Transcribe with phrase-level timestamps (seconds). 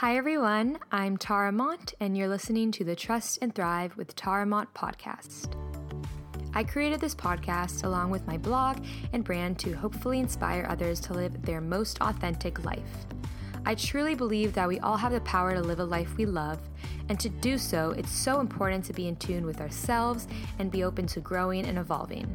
[0.00, 0.78] Hi, everyone.
[0.92, 5.56] I'm Tara Mont, and you're listening to the Trust and Thrive with Tara Mont podcast.
[6.54, 8.78] I created this podcast along with my blog
[9.12, 13.06] and brand to hopefully inspire others to live their most authentic life.
[13.66, 16.60] I truly believe that we all have the power to live a life we love,
[17.08, 20.28] and to do so, it's so important to be in tune with ourselves
[20.60, 22.32] and be open to growing and evolving.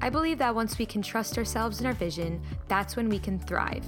[0.00, 3.38] I believe that once we can trust ourselves and our vision, that's when we can
[3.38, 3.86] thrive.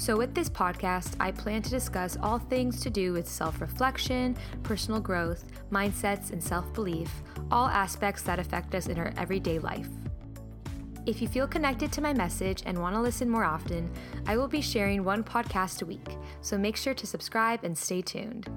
[0.00, 4.34] So, with this podcast, I plan to discuss all things to do with self reflection,
[4.62, 7.12] personal growth, mindsets, and self belief,
[7.50, 9.90] all aspects that affect us in our everyday life.
[11.04, 13.90] If you feel connected to my message and want to listen more often,
[14.26, 18.00] I will be sharing one podcast a week, so make sure to subscribe and stay
[18.00, 18.48] tuned.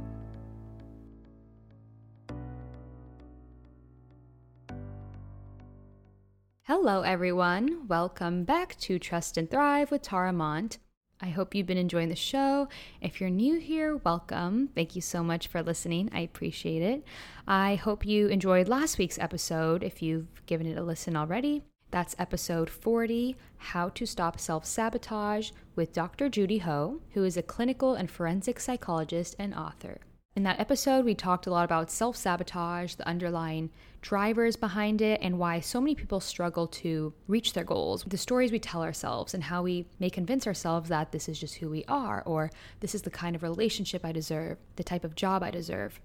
[6.61, 7.85] Hello, everyone.
[7.89, 10.77] Welcome back to Trust and Thrive with Tara Mont.
[11.21, 12.67] I hope you've been enjoying the show.
[13.01, 14.69] If you're new here, welcome.
[14.75, 16.09] Thank you so much for listening.
[16.13, 17.03] I appreciate it.
[17.47, 21.63] I hope you enjoyed last week's episode if you've given it a listen already.
[21.91, 26.27] That's episode 40 How to Stop Self Sabotage with Dr.
[26.27, 29.99] Judy Ho, who is a clinical and forensic psychologist and author.
[30.35, 33.69] In that episode, we talked a lot about self sabotage, the underlying
[34.03, 38.03] drivers behind it, and why so many people struggle to reach their goals.
[38.03, 41.55] The stories we tell ourselves, and how we may convince ourselves that this is just
[41.55, 45.15] who we are, or this is the kind of relationship I deserve, the type of
[45.15, 45.99] job I deserve.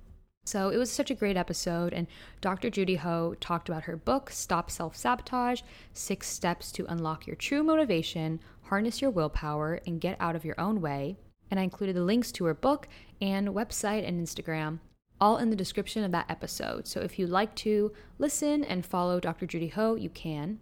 [0.46, 2.06] So it was such a great episode, and
[2.40, 2.70] Dr.
[2.70, 5.60] Judy Ho talked about her book, Stop Self Sabotage
[5.92, 10.58] Six Steps to Unlock Your True Motivation, Harness Your Willpower, and Get Out of Your
[10.58, 11.16] Own Way
[11.50, 12.88] and I included the links to her book
[13.20, 14.78] and website and Instagram
[15.20, 16.86] all in the description of that episode.
[16.86, 19.46] So if you'd like to listen and follow Dr.
[19.46, 20.60] Judy Ho, you can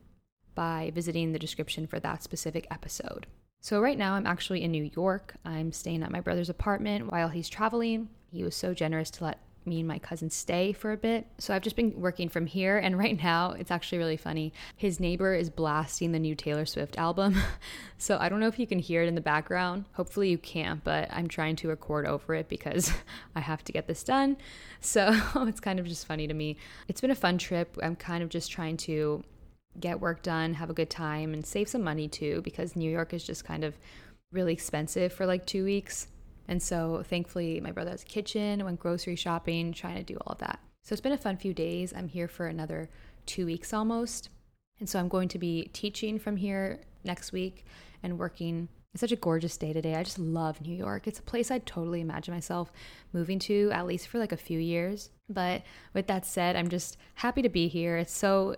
[0.54, 3.26] by visiting the description for that specific episode.
[3.60, 5.34] So right now I'm actually in New York.
[5.44, 8.08] I'm staying at my brother's apartment while he's traveling.
[8.30, 11.26] He was so generous to let me and my cousin stay for a bit.
[11.38, 12.78] So I've just been working from here.
[12.78, 14.52] And right now, it's actually really funny.
[14.76, 17.36] His neighbor is blasting the new Taylor Swift album.
[17.98, 19.84] so I don't know if you can hear it in the background.
[19.92, 22.92] Hopefully you can't, but I'm trying to record over it because
[23.34, 24.36] I have to get this done.
[24.80, 26.56] So it's kind of just funny to me.
[26.88, 27.76] It's been a fun trip.
[27.82, 29.24] I'm kind of just trying to
[29.78, 33.12] get work done, have a good time, and save some money too because New York
[33.12, 33.76] is just kind of
[34.32, 36.08] really expensive for like two weeks.
[36.48, 40.32] And so thankfully, my brother has a kitchen, went grocery shopping, trying to do all
[40.32, 40.60] of that.
[40.82, 41.92] So it's been a fun few days.
[41.96, 42.88] I'm here for another
[43.26, 44.30] two weeks almost.
[44.78, 47.64] And so I'm going to be teaching from here next week
[48.02, 48.68] and working.
[48.94, 49.94] It's such a gorgeous day today.
[49.94, 51.06] I just love New York.
[51.06, 52.72] It's a place I'd totally imagine myself
[53.12, 55.10] moving to, at least for like a few years.
[55.28, 57.96] But with that said, I'm just happy to be here.
[57.96, 58.56] It's so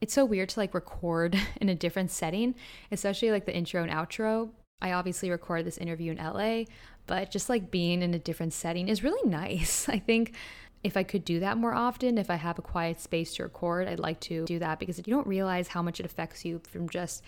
[0.00, 2.54] it's so weird to like record in a different setting,
[2.90, 4.50] especially like the intro and outro.
[4.80, 6.64] I obviously recorded this interview in LA,
[7.06, 9.88] but just like being in a different setting is really nice.
[9.88, 10.34] I think
[10.84, 13.88] if I could do that more often, if I have a quiet space to record,
[13.88, 16.88] I'd like to do that because you don't realize how much it affects you from
[16.88, 17.22] just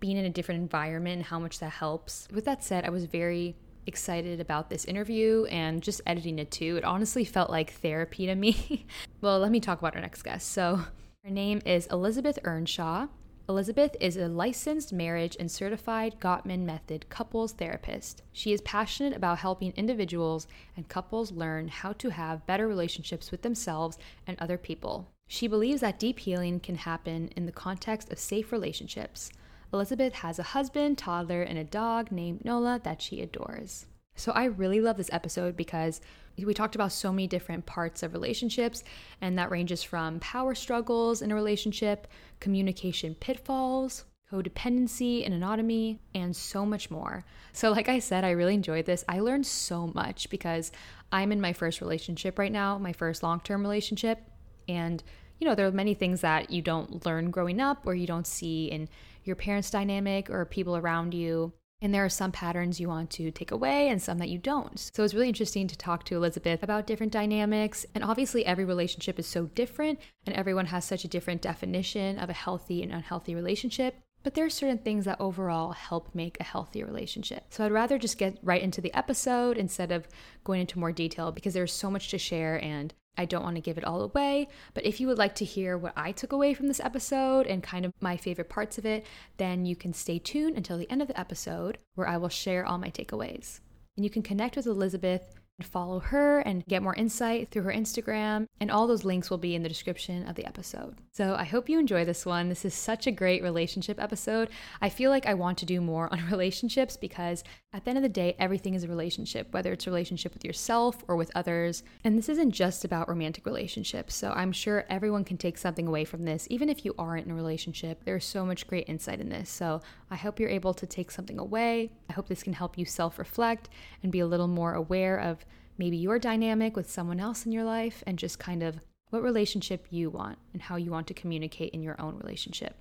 [0.00, 2.28] being in a different environment and how much that helps.
[2.32, 3.56] With that said, I was very
[3.86, 6.76] excited about this interview and just editing it too.
[6.76, 8.86] It honestly felt like therapy to me.
[9.20, 10.50] well, let me talk about our next guest.
[10.50, 10.80] So,
[11.24, 13.06] her name is Elizabeth Earnshaw.
[13.48, 18.22] Elizabeth is a licensed marriage and certified Gottman Method couples therapist.
[18.32, 23.42] She is passionate about helping individuals and couples learn how to have better relationships with
[23.42, 25.06] themselves and other people.
[25.28, 29.30] She believes that deep healing can happen in the context of safe relationships.
[29.72, 33.86] Elizabeth has a husband, toddler, and a dog named Nola that she adores.
[34.16, 36.00] So I really love this episode because
[36.44, 38.84] we talked about so many different parts of relationships,
[39.20, 42.06] and that ranges from power struggles in a relationship,
[42.40, 47.24] communication pitfalls, codependency and anatomy, and so much more.
[47.52, 49.04] So, like I said, I really enjoyed this.
[49.08, 50.72] I learned so much because
[51.12, 54.20] I'm in my first relationship right now, my first long term relationship.
[54.68, 55.02] And,
[55.38, 58.26] you know, there are many things that you don't learn growing up or you don't
[58.26, 58.88] see in
[59.24, 61.52] your parents' dynamic or people around you.
[61.82, 64.78] And there are some patterns you want to take away and some that you don't.
[64.94, 67.84] So it's really interesting to talk to Elizabeth about different dynamics.
[67.94, 72.30] And obviously, every relationship is so different, and everyone has such a different definition of
[72.30, 73.96] a healthy and unhealthy relationship.
[74.22, 77.44] But there are certain things that overall help make a healthy relationship.
[77.50, 80.08] So I'd rather just get right into the episode instead of
[80.42, 83.62] going into more detail because there's so much to share and I don't want to
[83.62, 86.54] give it all away, but if you would like to hear what I took away
[86.54, 90.18] from this episode and kind of my favorite parts of it, then you can stay
[90.18, 93.60] tuned until the end of the episode where I will share all my takeaways.
[93.96, 98.46] And you can connect with Elizabeth follow her and get more insight through her Instagram.
[98.60, 100.96] And all those links will be in the description of the episode.
[101.12, 102.48] So I hope you enjoy this one.
[102.48, 104.50] This is such a great relationship episode.
[104.82, 107.42] I feel like I want to do more on relationships because
[107.72, 110.44] at the end of the day, everything is a relationship, whether it's a relationship with
[110.44, 111.82] yourself or with others.
[112.04, 114.14] And this isn't just about romantic relationships.
[114.14, 117.32] So I'm sure everyone can take something away from this, even if you aren't in
[117.32, 118.04] a relationship.
[118.04, 119.48] There's so much great insight in this.
[119.48, 119.80] So
[120.10, 121.92] I hope you're able to take something away.
[122.10, 123.68] I hope this can help you self reflect
[124.02, 125.45] and be a little more aware of
[125.78, 128.80] maybe your dynamic with someone else in your life and just kind of
[129.10, 132.76] what relationship you want and how you want to communicate in your own relationship.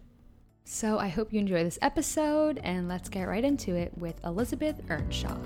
[0.63, 4.81] So I hope you enjoy this episode and let's get right into it with Elizabeth
[4.89, 5.37] Earnshaw.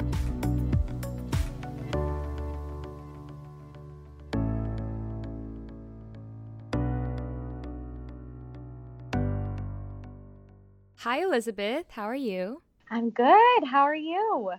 [11.00, 11.86] Hi, Elizabeth.
[11.90, 12.62] How are you?
[12.92, 13.63] I'm good.
[13.66, 14.52] How are you?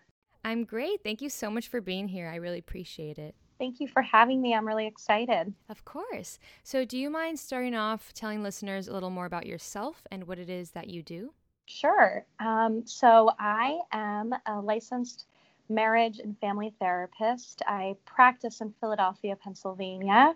[0.44, 1.02] I'm great.
[1.02, 2.28] Thank you so much for being here.
[2.28, 3.34] I really appreciate it.
[3.58, 4.54] Thank you for having me.
[4.54, 5.52] I'm really excited.
[5.68, 6.38] Of course.
[6.62, 10.38] So, do you mind starting off telling listeners a little more about yourself and what
[10.38, 11.34] it is that you do?
[11.66, 12.24] Sure.
[12.38, 15.26] Um, so, I am a licensed
[15.68, 17.60] marriage and family therapist.
[17.66, 20.34] I practice in Philadelphia, Pennsylvania.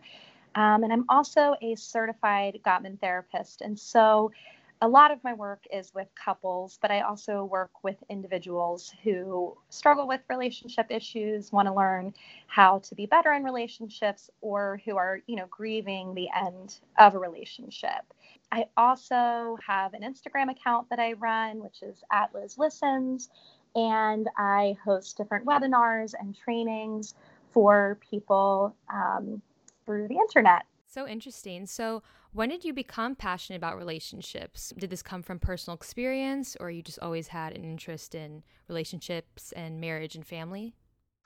[0.54, 3.62] Um, and I'm also a certified Gottman therapist.
[3.62, 4.32] And so,
[4.82, 9.56] a lot of my work is with couples, but I also work with individuals who
[9.70, 12.12] struggle with relationship issues, want to learn
[12.48, 17.14] how to be better in relationships, or who are, you know, grieving the end of
[17.14, 18.12] a relationship.
[18.52, 23.30] I also have an Instagram account that I run, which is at Liz Listens,
[23.74, 27.14] and I host different webinars and trainings
[27.52, 29.40] for people um,
[29.86, 30.64] through the internet.
[30.94, 31.67] So interesting.
[31.67, 34.73] So, when did you become passionate about relationships?
[34.79, 39.50] Did this come from personal experience or you just always had an interest in relationships
[39.56, 40.76] and marriage and family?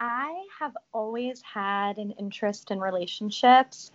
[0.00, 3.90] I have always had an interest in relationships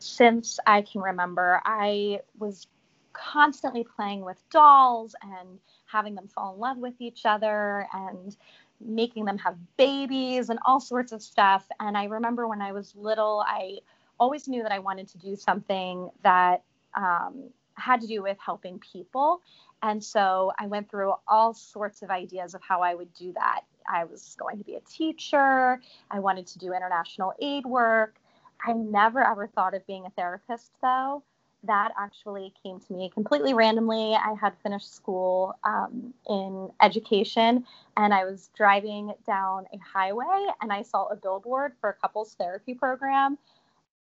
[0.00, 1.62] since I can remember.
[1.64, 2.66] I was
[3.12, 8.36] constantly playing with dolls and having them fall in love with each other and
[8.80, 11.68] making them have babies and all sorts of stuff.
[11.78, 13.78] And I remember when I was little, I
[14.18, 16.62] always knew that I wanted to do something that
[16.94, 19.40] um, had to do with helping people.
[19.82, 23.62] And so I went through all sorts of ideas of how I would do that.
[23.86, 25.80] I was going to be a teacher,
[26.10, 28.16] I wanted to do international aid work.
[28.66, 31.22] I never ever thought of being a therapist, though.
[31.64, 34.14] That actually came to me completely randomly.
[34.14, 37.64] I had finished school um, in education
[37.96, 42.34] and I was driving down a highway and I saw a billboard for a couples
[42.38, 43.38] therapy program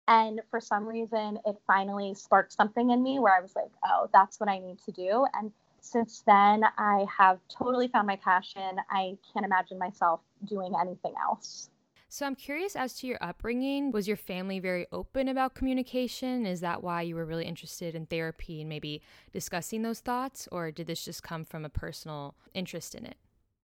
[0.07, 4.09] and for some reason, it finally sparked something in me where I was like, oh,
[4.13, 5.25] that's what I need to do.
[5.33, 8.77] And since then, I have totally found my passion.
[8.89, 11.69] I can't imagine myself doing anything else.
[12.13, 13.91] So I'm curious as to your upbringing.
[13.91, 16.45] Was your family very open about communication?
[16.45, 19.01] Is that why you were really interested in therapy and maybe
[19.31, 20.45] discussing those thoughts?
[20.51, 23.15] Or did this just come from a personal interest in it?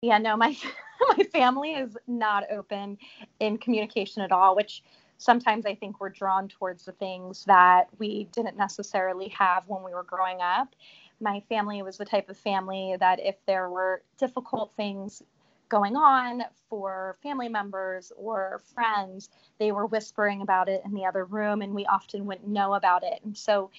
[0.02, 0.56] Yeah, no, my
[1.18, 2.98] my family is not open
[3.40, 4.84] in communication at all, which
[5.18, 9.92] sometimes I think we're drawn towards the things that we didn't necessarily have when we
[9.92, 10.74] were growing up.
[11.20, 15.22] My family was the type of family that if there were difficult things
[15.68, 19.28] going on for family members or friends,
[19.58, 23.02] they were whispering about it in the other room, and we often wouldn't know about
[23.02, 23.20] it.
[23.24, 23.70] And so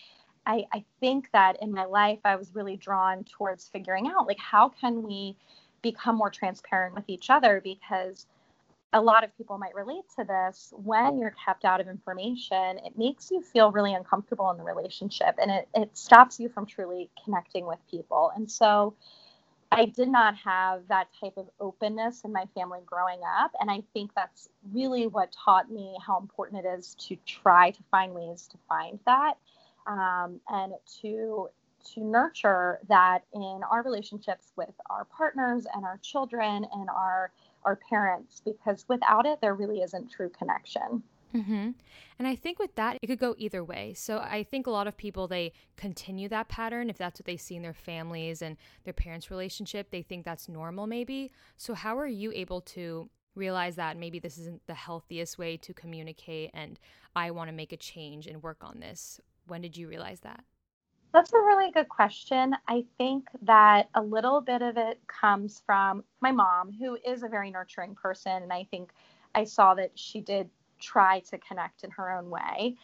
[0.46, 4.40] I, I think that in my life, I was really drawn towards figuring out like,
[4.40, 5.36] how can we
[5.82, 7.62] become more transparent with each other?
[7.64, 8.28] Because
[8.94, 10.74] a lot of people might relate to this.
[10.76, 15.36] When you're kept out of information it makes you feel really uncomfortable in the relationship
[15.42, 18.32] and it, it stops you from truly connecting with people.
[18.36, 18.96] And so
[19.72, 23.82] i did not have that type of openness in my family growing up and i
[23.94, 28.50] think that's really what taught me how important it is to try to find ways
[28.52, 29.36] to find that
[29.88, 31.50] um, and to
[31.94, 37.32] to nurture that in our relationships with our partners and our children and our
[37.64, 41.04] our parents because without it there really isn't true connection
[41.36, 41.72] Mm-hmm.
[42.18, 43.94] And I think with that, it could go either way.
[43.96, 47.38] So I think a lot of people, they continue that pattern if that's what they
[47.38, 49.92] see in their families and their parents' relationship.
[49.92, 51.32] They think that's normal, maybe.
[51.58, 55.74] So, how are you able to realize that maybe this isn't the healthiest way to
[55.74, 56.80] communicate and
[57.16, 59.22] I want to make a change and work on this?
[59.48, 60.44] When did you realize that?
[61.12, 62.56] That's a really good question.
[62.68, 67.28] I think that a little bit of it comes from my mom, who is a
[67.28, 68.44] very nurturing person.
[68.44, 68.92] And I think
[69.34, 70.50] I saw that she did
[70.80, 72.76] try to connect in her own way.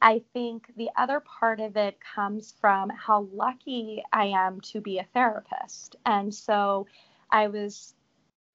[0.00, 4.98] I think the other part of it comes from how lucky I am to be
[4.98, 5.96] a therapist.
[6.06, 6.86] And so
[7.30, 7.94] I was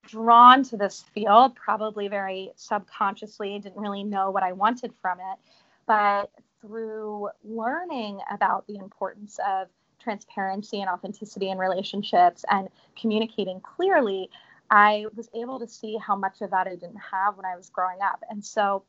[0.05, 5.39] drawn to this field, probably very subconsciously, didn't really know what I wanted from it.
[5.85, 9.67] But through learning about the importance of
[9.99, 14.29] transparency and authenticity in relationships and communicating clearly,
[14.69, 17.69] I was able to see how much of that I didn't have when I was
[17.69, 18.23] growing up.
[18.29, 18.83] And so,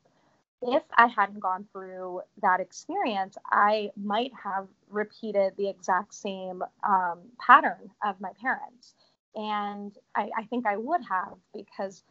[0.63, 7.21] if I hadn't gone through that experience, I might have repeated the exact same um,
[7.39, 8.95] pattern of my parents.
[9.35, 12.05] And I, I think I would have because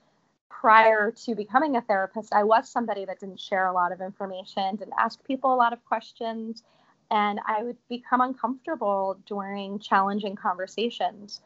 [0.50, 4.76] prior to becoming a therapist, I was somebody that didn't share a lot of information,
[4.76, 6.64] didn't ask people a lot of questions,
[7.12, 11.42] and I would become uncomfortable during challenging conversations.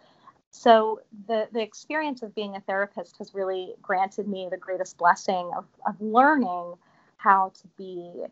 [0.51, 5.51] So the the experience of being a therapist has really granted me the greatest blessing
[5.55, 6.75] of, of learning
[7.17, 8.25] how to be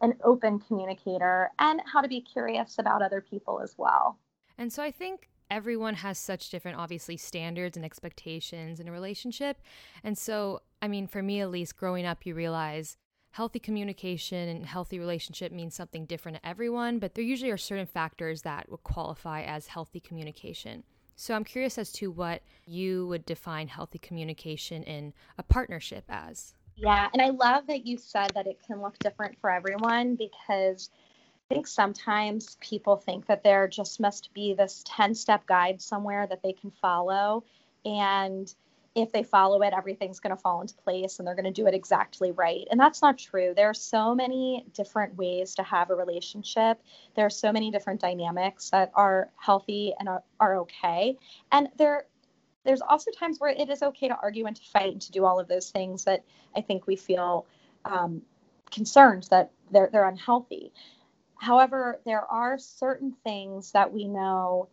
[0.00, 4.16] an open communicator and how to be curious about other people as well.
[4.56, 9.60] And so I think everyone has such different, obviously, standards and expectations in a relationship.
[10.04, 12.96] And so, I mean, for me at least, growing up, you realize
[13.30, 17.86] healthy communication and healthy relationship means something different to everyone, but there usually are certain
[17.86, 20.82] factors that would qualify as healthy communication.
[21.14, 26.54] So I'm curious as to what you would define healthy communication in a partnership as.
[26.76, 30.90] Yeah, and I love that you said that it can look different for everyone because
[31.48, 36.42] think sometimes people think that there just must be this 10 step guide somewhere that
[36.42, 37.42] they can follow.
[37.84, 38.52] And
[38.94, 41.66] if they follow it, everything's going to fall into place and they're going to do
[41.66, 42.66] it exactly right.
[42.70, 43.54] And that's not true.
[43.56, 46.82] There are so many different ways to have a relationship.
[47.14, 51.16] There are so many different dynamics that are healthy and are, are okay.
[51.50, 52.06] And there,
[52.64, 55.24] there's also times where it is okay to argue and to fight and to do
[55.24, 56.24] all of those things that
[56.54, 57.46] I think we feel
[57.86, 58.20] um,
[58.70, 60.72] concerned that they're, they're unhealthy.
[61.38, 64.68] However, there are certain things that we know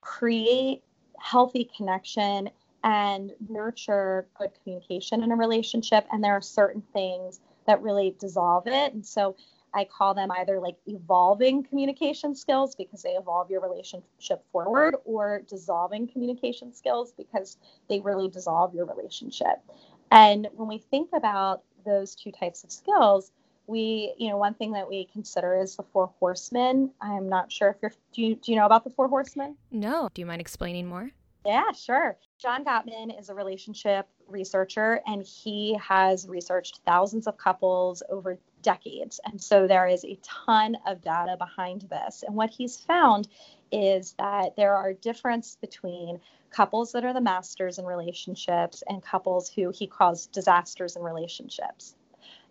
[0.00, 0.82] create
[1.18, 2.50] healthy connection
[2.82, 6.06] and nurture good communication in a relationship.
[6.12, 8.94] And there are certain things that really dissolve it.
[8.94, 9.36] And so
[9.72, 15.42] I call them either like evolving communication skills because they evolve your relationship forward, or
[15.48, 17.56] dissolving communication skills because
[17.88, 19.62] they really dissolve your relationship.
[20.10, 23.30] And when we think about those two types of skills,
[23.70, 26.90] we, you know, one thing that we consider is the four horsemen.
[27.00, 29.56] I'm not sure if you're, do you, do you know about the four horsemen?
[29.70, 30.08] No.
[30.12, 31.10] Do you mind explaining more?
[31.46, 32.18] Yeah, sure.
[32.38, 39.20] John Gottman is a relationship researcher and he has researched thousands of couples over decades.
[39.24, 42.24] And so there is a ton of data behind this.
[42.26, 43.28] And what he's found
[43.72, 49.48] is that there are difference between couples that are the masters in relationships and couples
[49.48, 51.94] who he calls disasters in relationships.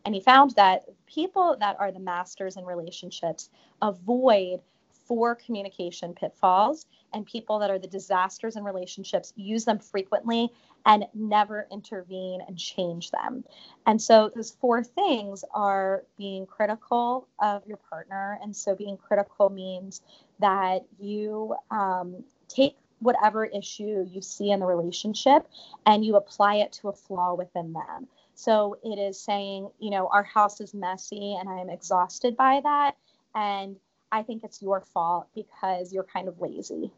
[0.09, 4.59] And he found that people that are the masters in relationships avoid
[5.05, 10.49] four communication pitfalls, and people that are the disasters in relationships use them frequently
[10.87, 13.43] and never intervene and change them.
[13.85, 18.39] And so, those four things are being critical of your partner.
[18.41, 20.01] And so, being critical means
[20.39, 25.47] that you um, take whatever issue you see in the relationship
[25.85, 28.07] and you apply it to a flaw within them.
[28.39, 32.61] So it is saying, you know, our house is messy and I am exhausted by
[32.63, 32.95] that.
[33.35, 33.75] And
[34.13, 36.89] I think it's your fault because you're kind of lazy.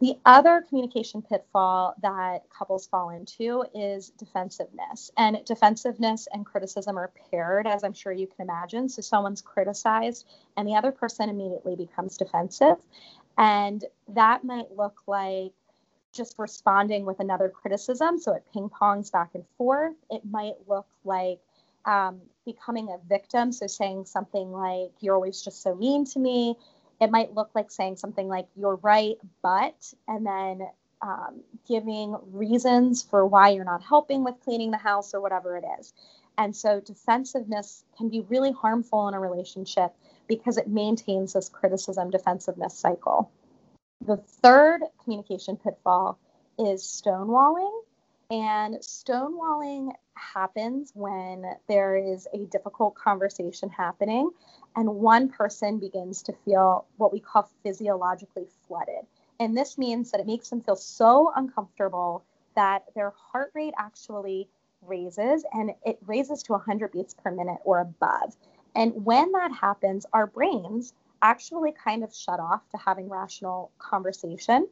[0.00, 5.10] The other communication pitfall that couples fall into is defensiveness.
[5.16, 8.88] And defensiveness and criticism are paired, as I'm sure you can imagine.
[8.88, 10.24] So someone's criticized,
[10.56, 12.76] and the other person immediately becomes defensive.
[13.36, 15.52] And that might look like
[16.12, 18.18] just responding with another criticism.
[18.18, 19.94] So it ping pongs back and forth.
[20.10, 21.40] It might look like
[21.84, 23.52] um, becoming a victim.
[23.52, 26.56] So saying something like, you're always just so mean to me.
[27.00, 30.68] It might look like saying something like, you're right, but, and then
[31.00, 35.64] um, giving reasons for why you're not helping with cleaning the house or whatever it
[35.78, 35.92] is.
[36.36, 39.92] And so defensiveness can be really harmful in a relationship
[40.26, 43.30] because it maintains this criticism defensiveness cycle.
[44.06, 46.18] The third communication pitfall
[46.58, 47.82] is stonewalling.
[48.30, 54.30] And stonewalling happens when there is a difficult conversation happening
[54.76, 59.06] and one person begins to feel what we call physiologically flooded.
[59.40, 62.24] And this means that it makes them feel so uncomfortable
[62.54, 64.48] that their heart rate actually
[64.82, 68.36] raises and it raises to 100 beats per minute or above.
[68.74, 74.68] And when that happens, our brains actually kind of shut off to having rational conversation.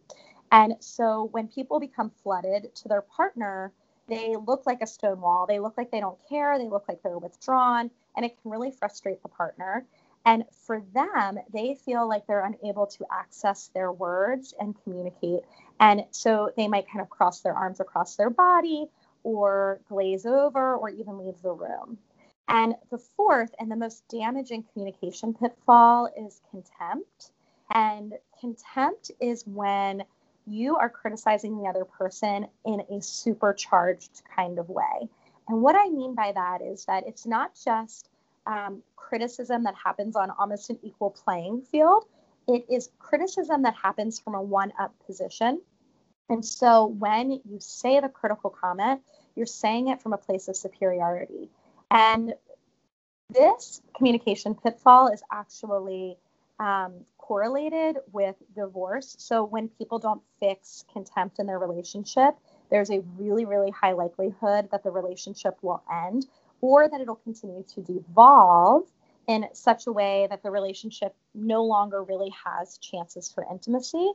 [0.52, 3.72] And so when people become flooded to their partner,
[4.08, 5.46] they look like a stone wall.
[5.46, 6.58] They look like they don't care.
[6.58, 9.84] They look like they're withdrawn, and it can really frustrate the partner.
[10.24, 15.40] And for them, they feel like they're unable to access their words and communicate.
[15.78, 18.86] And so they might kind of cross their arms across their body
[19.22, 21.98] or glaze over or even leave the room.
[22.48, 27.32] And the fourth and the most damaging communication pitfall is contempt.
[27.74, 30.04] And contempt is when
[30.46, 35.08] you are criticizing the other person in a supercharged kind of way.
[35.48, 38.08] And what I mean by that is that it's not just
[38.46, 42.04] um, criticism that happens on almost an equal playing field,
[42.46, 45.60] it is criticism that happens from a one up position.
[46.28, 49.00] And so when you say the critical comment,
[49.34, 51.50] you're saying it from a place of superiority.
[51.90, 52.34] And
[53.30, 56.16] this communication pitfall is actually
[56.58, 59.16] um, correlated with divorce.
[59.18, 62.34] So when people don't fix contempt in their relationship,
[62.70, 66.26] there's a really, really high likelihood that the relationship will end
[66.60, 68.84] or that it'll continue to devolve
[69.28, 74.12] in such a way that the relationship no longer really has chances for intimacy.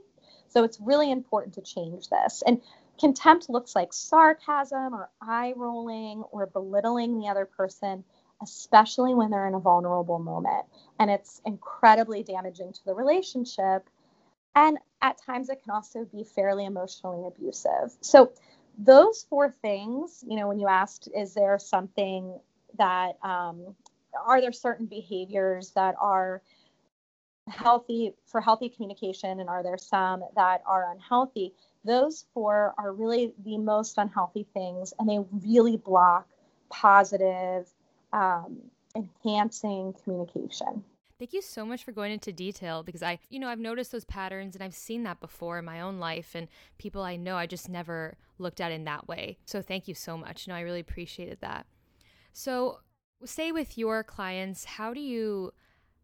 [0.47, 2.43] So it's really important to change this.
[2.45, 2.61] And
[2.99, 8.03] contempt looks like sarcasm or eye rolling or belittling the other person
[8.41, 10.65] especially when they're in a vulnerable moment.
[10.99, 13.87] And it's incredibly damaging to the relationship.
[14.55, 17.95] And at times, it can also be fairly emotionally abusive.
[18.01, 18.31] So,
[18.77, 22.39] those four things, you know, when you asked, is there something
[22.77, 23.75] that, um,
[24.25, 26.41] are there certain behaviors that are
[27.47, 31.53] healthy for healthy communication and are there some that are unhealthy?
[31.83, 36.27] Those four are really the most unhealthy things and they really block
[36.69, 37.67] positive
[38.13, 38.57] um,
[38.95, 40.83] enhancing communication.
[41.17, 44.05] Thank you so much for going into detail because I, you know, I've noticed those
[44.05, 46.47] patterns and I've seen that before in my own life and
[46.79, 49.37] people I know I just never looked at in that way.
[49.45, 50.47] So thank you so much.
[50.47, 51.67] No, I really appreciated that.
[52.33, 52.79] So,
[53.23, 55.53] say with your clients, how do you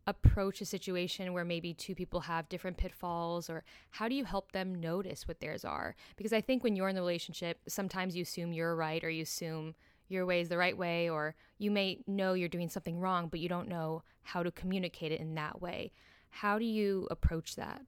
[0.07, 4.53] approach a situation where maybe two people have different pitfalls or how do you help
[4.53, 5.95] them notice what theirs are?
[6.15, 9.23] Because I think when you're in the relationship, sometimes you assume you're right or you
[9.23, 9.75] assume
[10.09, 13.41] your way is the right way, or you may know you're doing something wrong, but
[13.41, 15.91] you don't know how to communicate it in that way.
[16.29, 17.81] How do you approach that?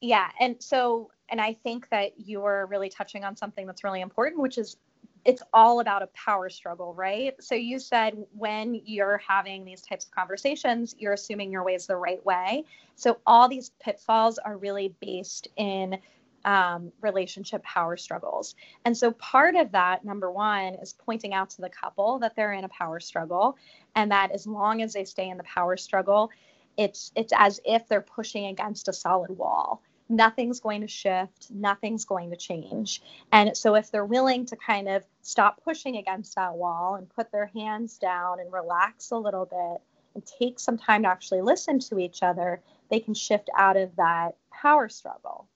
[0.00, 0.28] Yeah.
[0.40, 4.58] And so, and I think that you're really touching on something that's really important, which
[4.58, 4.76] is
[5.24, 7.34] it's all about a power struggle, right?
[7.40, 11.86] So you said when you're having these types of conversations, you're assuming your way is
[11.86, 12.64] the right way.
[12.96, 15.98] So all these pitfalls are really based in
[16.44, 18.56] um, relationship power struggles.
[18.84, 22.52] And so part of that, number one, is pointing out to the couple that they're
[22.52, 23.56] in a power struggle
[23.94, 26.30] and that as long as they stay in the power struggle,
[26.76, 29.82] it's it's as if they're pushing against a solid wall.
[30.08, 33.02] Nothing's going to shift, nothing's going to change.
[33.32, 37.32] And so if they're willing to kind of stop pushing against that wall and put
[37.32, 39.80] their hands down and relax a little bit
[40.14, 42.60] and take some time to actually listen to each other,
[42.90, 45.46] they can shift out of that power struggle.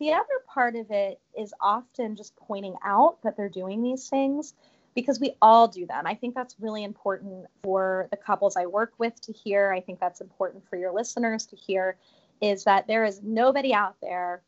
[0.00, 4.54] The other part of it is often just pointing out that they're doing these things
[4.94, 6.06] because we all do them.
[6.06, 9.72] I think that's really important for the couples I work with to hear.
[9.72, 11.96] I think that's important for your listeners to hear
[12.40, 14.42] is that there is nobody out there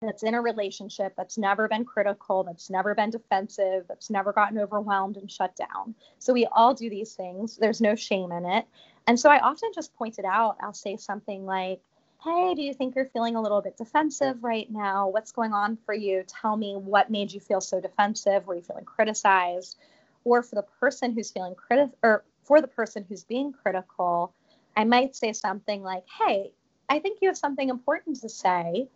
[0.00, 4.58] that's in a relationship that's never been critical, that's never been defensive, that's never gotten
[4.58, 5.94] overwhelmed and shut down.
[6.18, 7.56] So we all do these things.
[7.56, 8.66] There's no shame in it.
[9.06, 10.56] And so I often just point it out.
[10.60, 11.80] I'll say something like,
[12.24, 15.08] hey, do you think you're feeling a little bit defensive right now?
[15.08, 16.24] What's going on for you?
[16.26, 18.46] Tell me what made you feel so defensive.
[18.46, 19.76] Were you feeling criticized?
[20.24, 24.32] Or for the person who's feeling critical, or for the person who's being critical,
[24.76, 26.52] I might say something like, hey,
[26.92, 28.86] I think you have something important to say.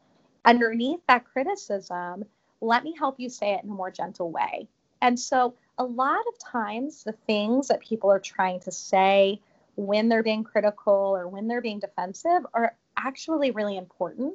[0.45, 2.27] Underneath that criticism,
[2.61, 4.69] let me help you say it in a more gentle way.
[5.01, 9.41] And so, a lot of times, the things that people are trying to say
[9.77, 14.35] when they're being critical or when they're being defensive are actually really important.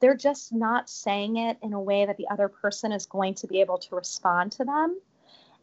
[0.00, 3.46] They're just not saying it in a way that the other person is going to
[3.46, 4.98] be able to respond to them.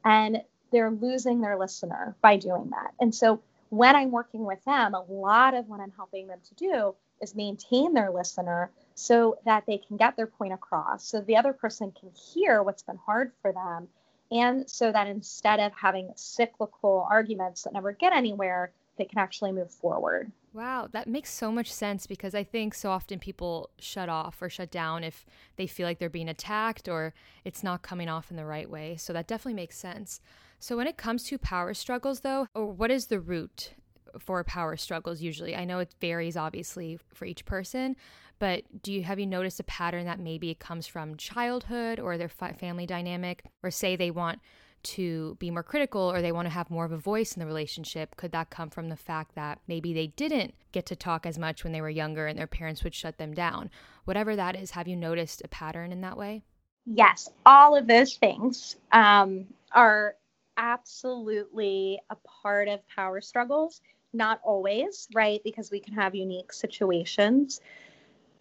[0.06, 2.94] And they're losing their listener by doing that.
[3.00, 6.54] And so when I'm working with them, a lot of what I'm helping them to
[6.54, 11.38] do is maintain their listener so that they can get their point across, so the
[11.38, 13.88] other person can hear what's been hard for them.
[14.32, 19.52] And so that instead of having cyclical arguments that never get anywhere, they can actually
[19.52, 20.32] move forward.
[20.52, 24.50] Wow, that makes so much sense because I think so often people shut off or
[24.50, 27.14] shut down if they feel like they're being attacked or
[27.46, 28.98] it's not coming off in the right way.
[28.98, 30.20] So that definitely makes sense.
[30.60, 33.74] So when it comes to power struggles though, or what is the root
[34.18, 35.56] for power struggles usually?
[35.56, 37.96] I know it varies obviously for each person,
[38.40, 42.30] but do you have you noticed a pattern that maybe comes from childhood or their
[42.30, 44.40] family dynamic or say they want
[44.82, 47.46] to be more critical or they want to have more of a voice in the
[47.46, 48.16] relationship?
[48.16, 51.64] Could that come from the fact that maybe they didn't get to talk as much
[51.64, 53.70] when they were younger and their parents would shut them down?
[54.06, 56.44] Whatever that is, have you noticed a pattern in that way?
[56.86, 60.16] Yes, all of those things um, are
[60.58, 63.82] absolutely a part of power struggles.
[64.14, 65.42] Not always, right?
[65.44, 67.62] Because we can have unique situations.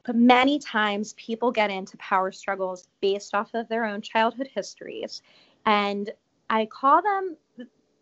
[0.05, 5.23] But many times people get into power struggles based off of their own childhood histories.
[5.67, 6.11] And
[6.49, 7.37] I call them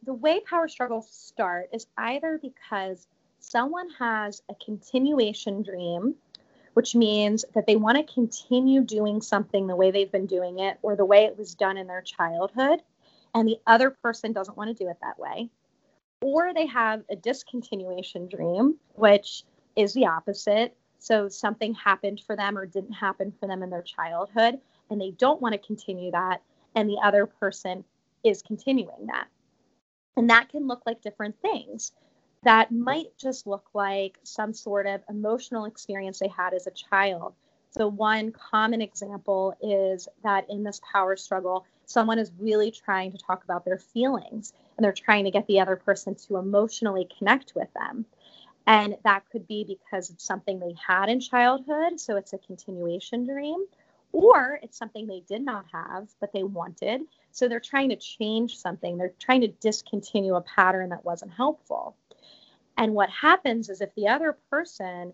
[0.04, 3.08] the way power struggles start is either because
[3.40, 6.14] someone has a continuation dream,
[6.74, 10.78] which means that they want to continue doing something the way they've been doing it
[10.82, 12.82] or the way it was done in their childhood,
[13.34, 15.50] and the other person doesn't want to do it that way.
[16.22, 19.44] Or they have a discontinuation dream, which
[19.76, 20.74] is the opposite.
[20.98, 24.58] So something happened for them or didn't happen for them in their childhood,
[24.90, 26.42] and they don't want to continue that,
[26.74, 27.84] and the other person
[28.24, 29.28] is continuing that.
[30.16, 31.92] And that can look like different things.
[32.44, 37.34] That might just look like some sort of emotional experience they had as a child.
[37.70, 43.18] So, one common example is that in this power struggle, someone is really trying to
[43.18, 47.54] talk about their feelings and they're trying to get the other person to emotionally connect
[47.54, 48.06] with them.
[48.66, 53.24] And that could be because it's something they had in childhood, so it's a continuation
[53.24, 53.64] dream,
[54.12, 57.02] or it's something they did not have, but they wanted.
[57.30, 61.96] So they're trying to change something, they're trying to discontinue a pattern that wasn't helpful.
[62.76, 65.12] And what happens is if the other person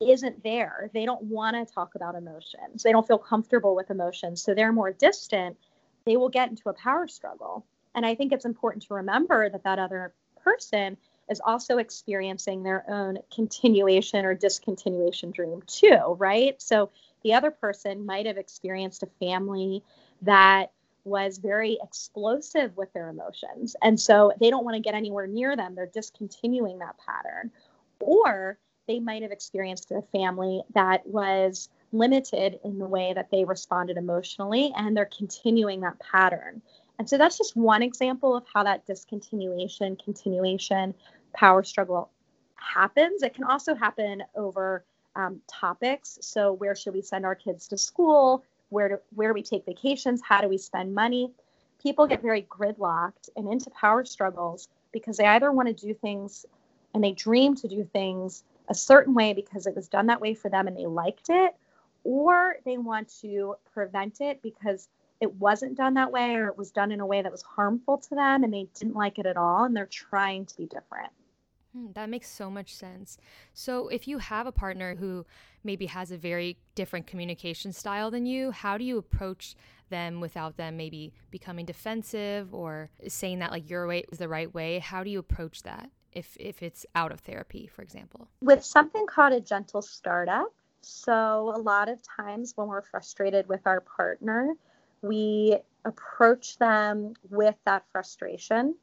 [0.00, 4.42] isn't there, they don't want to talk about emotions, they don't feel comfortable with emotions,
[4.42, 5.56] so they're more distant,
[6.04, 7.64] they will get into a power struggle.
[7.96, 10.12] And I think it's important to remember that that other
[10.44, 10.96] person
[11.28, 16.60] is also experiencing their own continuation or discontinuation dream too, right?
[16.62, 16.90] So
[17.24, 19.82] the other person might have experienced a family
[20.22, 20.70] that
[21.04, 23.74] was very explosive with their emotions.
[23.82, 25.74] And so they don't want to get anywhere near them.
[25.74, 27.50] They're discontinuing that pattern.
[28.00, 33.44] Or they might have experienced a family that was limited in the way that they
[33.44, 36.62] responded emotionally and they're continuing that pattern.
[36.98, 40.94] And so that's just one example of how that discontinuation, continuation
[41.34, 42.10] power struggle
[42.56, 43.22] happens.
[43.22, 46.18] It can also happen over um, topics.
[46.22, 48.44] So, where should we send our kids to school?
[48.70, 50.20] Where do, where do we take vacations?
[50.22, 51.32] How do we spend money?
[51.82, 56.46] People get very gridlocked and into power struggles because they either want to do things
[56.94, 60.34] and they dream to do things a certain way because it was done that way
[60.34, 61.54] for them and they liked it,
[62.04, 64.88] or they want to prevent it because
[65.20, 67.98] it wasn't done that way or it was done in a way that was harmful
[67.98, 71.12] to them and they didn't like it at all and they're trying to be different.
[71.76, 73.18] Hmm, that makes so much sense.
[73.52, 75.26] So, if you have a partner who
[75.62, 79.56] maybe has a very different communication style than you, how do you approach
[79.90, 84.52] them without them maybe becoming defensive or saying that like your way is the right
[84.54, 84.78] way?
[84.78, 88.28] How do you approach that if if it's out of therapy, for example?
[88.40, 90.52] With something called a gentle startup.
[90.80, 94.54] So, a lot of times when we're frustrated with our partner,
[95.02, 98.74] we approach them with that frustration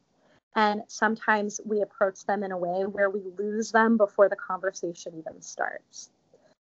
[0.55, 5.13] and sometimes we approach them in a way where we lose them before the conversation
[5.17, 6.09] even starts.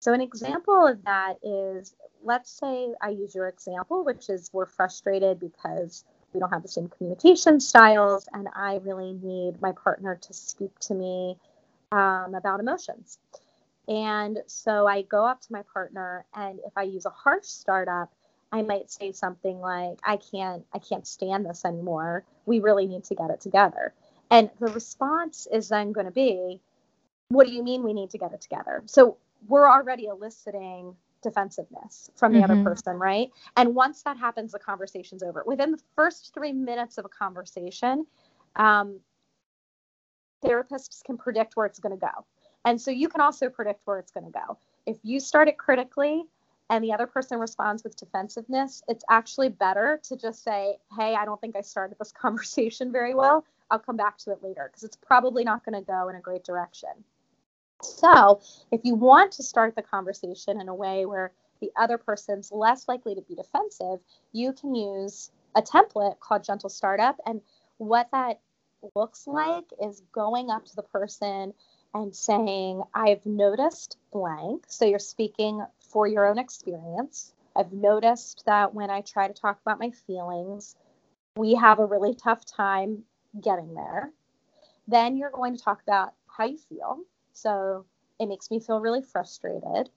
[0.00, 4.66] So, an example of that is let's say I use your example, which is we're
[4.66, 10.16] frustrated because we don't have the same communication styles, and I really need my partner
[10.16, 11.36] to speak to me
[11.92, 13.18] um, about emotions.
[13.88, 18.12] And so I go up to my partner, and if I use a harsh startup,
[18.56, 22.24] I might say something like, I can't, I can't stand this anymore.
[22.46, 23.92] We really need to get it together.
[24.30, 26.60] And the response is then going to be,
[27.28, 28.82] What do you mean we need to get it together?
[28.86, 32.50] So we're already eliciting defensiveness from the mm-hmm.
[32.50, 33.30] other person, right?
[33.58, 35.42] And once that happens, the conversation's over.
[35.46, 38.06] Within the first three minutes of a conversation,
[38.54, 39.00] um,
[40.42, 42.24] therapists can predict where it's going to go.
[42.64, 44.58] And so you can also predict where it's going to go.
[44.86, 46.24] If you start it critically,
[46.70, 51.24] and the other person responds with defensiveness, it's actually better to just say, Hey, I
[51.24, 53.44] don't think I started this conversation very well.
[53.70, 56.20] I'll come back to it later because it's probably not going to go in a
[56.20, 56.90] great direction.
[57.82, 58.40] So,
[58.72, 62.88] if you want to start the conversation in a way where the other person's less
[62.88, 64.00] likely to be defensive,
[64.32, 67.16] you can use a template called Gentle Startup.
[67.26, 67.40] And
[67.78, 68.40] what that
[68.94, 71.52] looks like is going up to the person
[71.94, 74.64] and saying, I've noticed blank.
[74.68, 75.64] So you're speaking
[75.96, 77.32] for your own experience.
[77.56, 80.76] I've noticed that when I try to talk about my feelings,
[81.38, 83.04] we have a really tough time
[83.40, 84.10] getting there.
[84.86, 86.98] Then you're going to talk about how you feel.
[87.32, 87.86] So
[88.20, 89.88] it makes me feel really frustrated.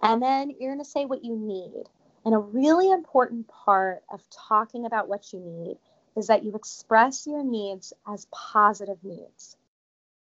[0.00, 1.84] And then you're going to say what you need.
[2.24, 5.76] And a really important part of talking about what you need
[6.16, 9.58] is that you express your needs as positive needs.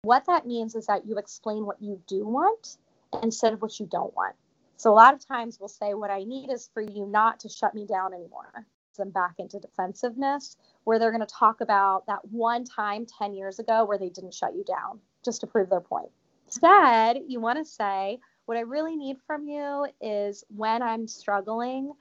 [0.03, 2.77] What that means is that you explain what you do want
[3.23, 4.35] instead of what you don't want.
[4.77, 7.49] So a lot of times we'll say, What I need is for you not to
[7.49, 8.67] shut me down anymore.
[8.97, 13.59] Them back into defensiveness, where they're going to talk about that one time 10 years
[13.59, 16.09] ago where they didn't shut you down just to prove their point.
[16.47, 21.93] Instead, you want to say, What I really need from you is when I'm struggling,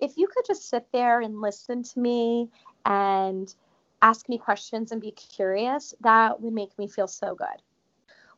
[0.00, 2.48] if you could just sit there and listen to me
[2.84, 3.52] and
[4.02, 7.62] ask me questions and be curious, that would make me feel so good.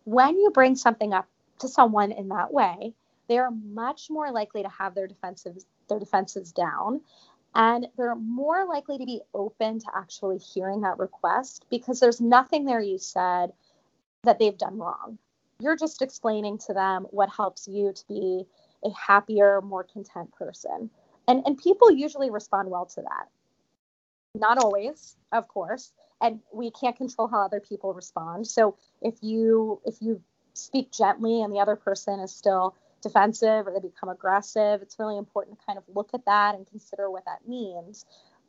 [0.05, 1.27] When you bring something up
[1.59, 2.95] to someone in that way,
[3.29, 7.01] they are much more likely to have their defenses their defenses down
[7.55, 12.65] and they're more likely to be open to actually hearing that request because there's nothing
[12.65, 13.53] there you said
[14.25, 15.19] that they've done wrong.
[15.61, 18.45] You're just explaining to them what helps you to be
[18.85, 20.91] a happier, more content person.
[21.27, 23.29] And and people usually respond well to that.
[24.35, 28.47] Not always, of course, and we can't control how other people respond.
[28.47, 30.23] So if you if you
[30.55, 35.17] speak gently and the other person is still defensive or they become aggressive, it's really
[35.17, 38.05] important to kind of look at that and consider what that means.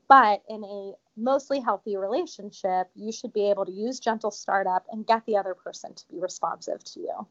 [0.07, 5.05] But in a mostly healthy relationship, you should be able to use gentle startup and
[5.05, 7.27] get the other person to be responsive to you.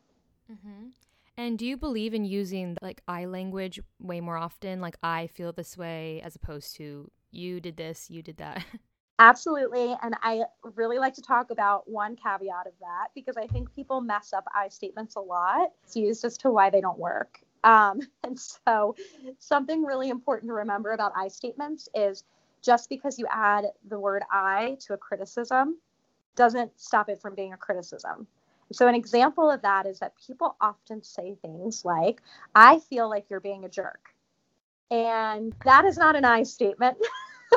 [0.53, 0.89] Mm-hmm.
[1.37, 4.81] And do you believe in using like I language way more often?
[4.81, 8.65] Like I feel this way as opposed to you did this, you did that.
[9.21, 9.97] Absolutely.
[10.03, 10.45] And I
[10.77, 14.45] really like to talk about one caveat of that because I think people mess up
[14.55, 15.73] I statements a lot.
[15.85, 17.41] It's used as to why they don't work.
[17.65, 18.95] Um, and so,
[19.39, 22.25] something really important to remember about I statements is
[22.63, 25.79] just because you add the word I to a criticism
[26.37, 28.27] doesn't stop it from being a criticism.
[28.73, 32.23] So, an example of that is that people often say things like,
[32.55, 34.11] I feel like you're being a jerk.
[34.91, 36.99] And that is not an I statement.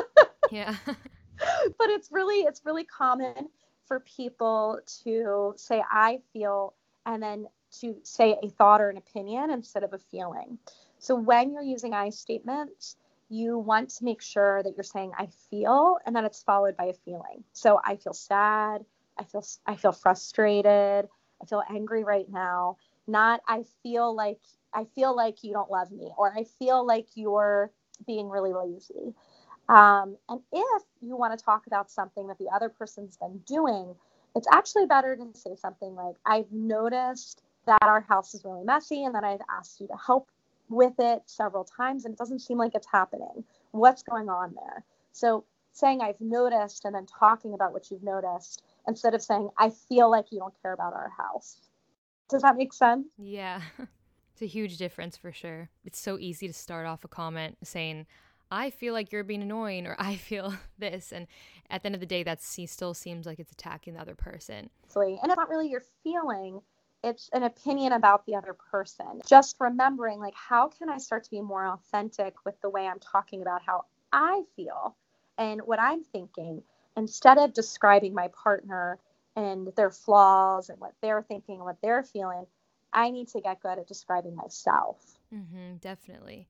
[0.50, 0.76] yeah.
[1.78, 3.48] but it's really it's really common
[3.86, 6.74] for people to say I feel
[7.06, 7.46] and then
[7.80, 10.58] to say a thought or an opinion instead of a feeling.
[10.98, 12.96] So when you're using I statements,
[13.28, 16.84] you want to make sure that you're saying I feel and that it's followed by
[16.84, 17.42] a feeling.
[17.52, 18.84] So I feel sad,
[19.18, 21.08] I feel I feel frustrated,
[21.40, 22.76] I feel angry right now.
[23.06, 24.40] Not I feel like
[24.74, 27.70] I feel like you don't love me or I feel like you're
[28.06, 29.14] being really lazy.
[29.68, 33.94] Um, and if you want to talk about something that the other person's been doing,
[34.34, 39.04] it's actually better to say something like, I've noticed that our house is really messy
[39.04, 40.28] and that I've asked you to help
[40.68, 43.44] with it several times and it doesn't seem like it's happening.
[43.72, 44.84] What's going on there?
[45.12, 49.70] So saying I've noticed and then talking about what you've noticed instead of saying I
[49.70, 51.58] feel like you don't care about our house.
[52.28, 53.06] Does that make sense?
[53.18, 53.60] Yeah.
[54.32, 55.68] It's a huge difference for sure.
[55.84, 58.06] It's so easy to start off a comment saying
[58.52, 61.12] I feel like you're being annoying or I feel this.
[61.12, 61.26] And
[61.70, 64.68] at the end of the day, that still seems like it's attacking the other person.
[65.22, 66.60] And it's not really your feeling,
[67.02, 69.22] it's an opinion about the other person.
[69.26, 73.00] Just remembering, like, how can I start to be more authentic with the way I'm
[73.00, 74.94] talking about how I feel
[75.38, 76.62] and what I'm thinking
[76.96, 78.98] instead of describing my partner
[79.34, 82.46] and their flaws and what they're thinking and what they're feeling.
[82.92, 85.18] I need to get good at describing myself.
[85.34, 86.46] Mm-hmm, definitely.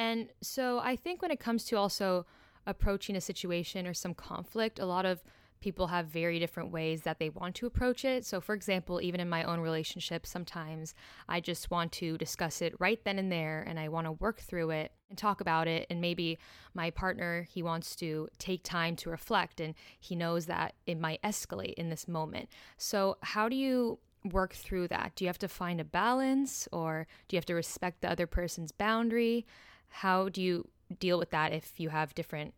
[0.00, 2.24] And so I think when it comes to also
[2.66, 5.22] approaching a situation or some conflict, a lot of
[5.60, 8.24] people have very different ways that they want to approach it.
[8.24, 10.94] So, for example, even in my own relationship, sometimes
[11.28, 14.40] I just want to discuss it right then and there and I want to work
[14.40, 15.86] through it and talk about it.
[15.90, 16.38] And maybe
[16.72, 21.20] my partner, he wants to take time to reflect and he knows that it might
[21.20, 22.48] escalate in this moment.
[22.78, 25.12] So, how do you work through that?
[25.14, 28.26] Do you have to find a balance or do you have to respect the other
[28.26, 29.44] person's boundary?
[29.90, 32.54] How do you deal with that if you have different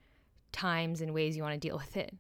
[0.53, 2.15] times and ways you want to deal with it?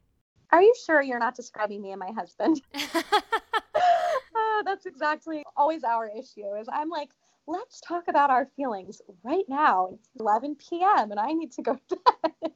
[0.51, 2.61] Are you sure you're not describing me and my husband?
[2.75, 7.11] uh, that's exactly always our issue is I'm like,
[7.46, 9.90] let's talk about our feelings right now.
[9.94, 11.11] It's 11 p.m.
[11.11, 12.53] and I need to go to bed.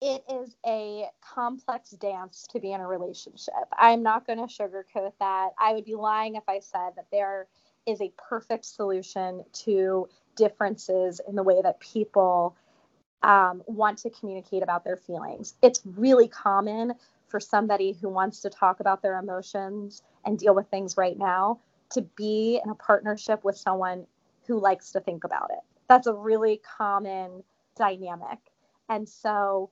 [0.00, 3.54] it is a complex dance to be in a relationship.
[3.78, 5.50] I'm not going to sugarcoat that.
[5.58, 7.46] I would be lying if I said that there
[7.86, 10.08] is a perfect solution to
[10.40, 12.56] differences in the way that people
[13.22, 15.54] um, want to communicate about their feelings.
[15.62, 16.94] It's really common
[17.28, 21.60] for somebody who wants to talk about their emotions and deal with things right now
[21.90, 24.06] to be in a partnership with someone
[24.46, 25.60] who likes to think about it.
[25.88, 27.44] That's a really common
[27.76, 28.38] dynamic.
[28.88, 29.70] And so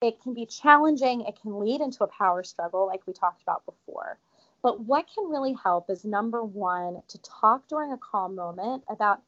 [0.00, 3.64] it can be challenging, it can lead into a power struggle, like we talked about
[3.66, 4.18] before.
[4.62, 9.20] But what can really help is number one, to talk during a calm moment about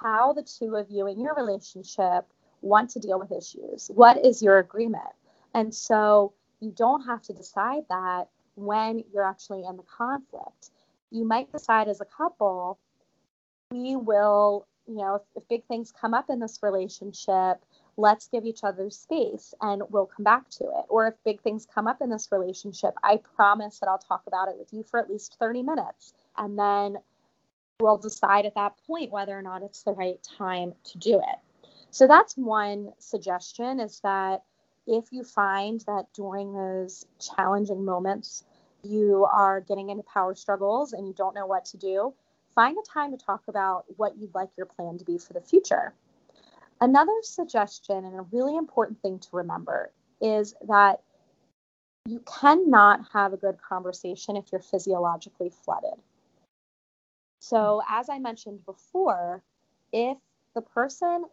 [0.00, 2.26] how the two of you in your relationship
[2.60, 3.90] want to deal with issues.
[3.94, 5.04] What is your agreement?
[5.54, 10.70] And so you don't have to decide that when you're actually in the conflict.
[11.10, 12.78] You might decide as a couple,
[13.70, 17.58] we will, you know, if, if big things come up in this relationship,
[17.96, 20.84] let's give each other space and we'll come back to it.
[20.88, 24.48] Or if big things come up in this relationship, I promise that I'll talk about
[24.48, 26.14] it with you for at least 30 minutes.
[26.36, 26.98] And then
[27.80, 31.68] we'll decide at that point whether or not it's the right time to do it.
[31.90, 34.42] So that's one suggestion is that
[34.86, 38.44] if you find that during those challenging moments
[38.82, 42.14] you are getting into power struggles and you don't know what to do,
[42.54, 45.40] find a time to talk about what you'd like your plan to be for the
[45.40, 45.92] future.
[46.80, 51.00] Another suggestion and a really important thing to remember is that
[52.06, 55.98] you cannot have a good conversation if you're physiologically flooded.
[57.48, 59.40] So, as I mentioned before,
[59.92, 60.18] if
[60.56, 61.26] the person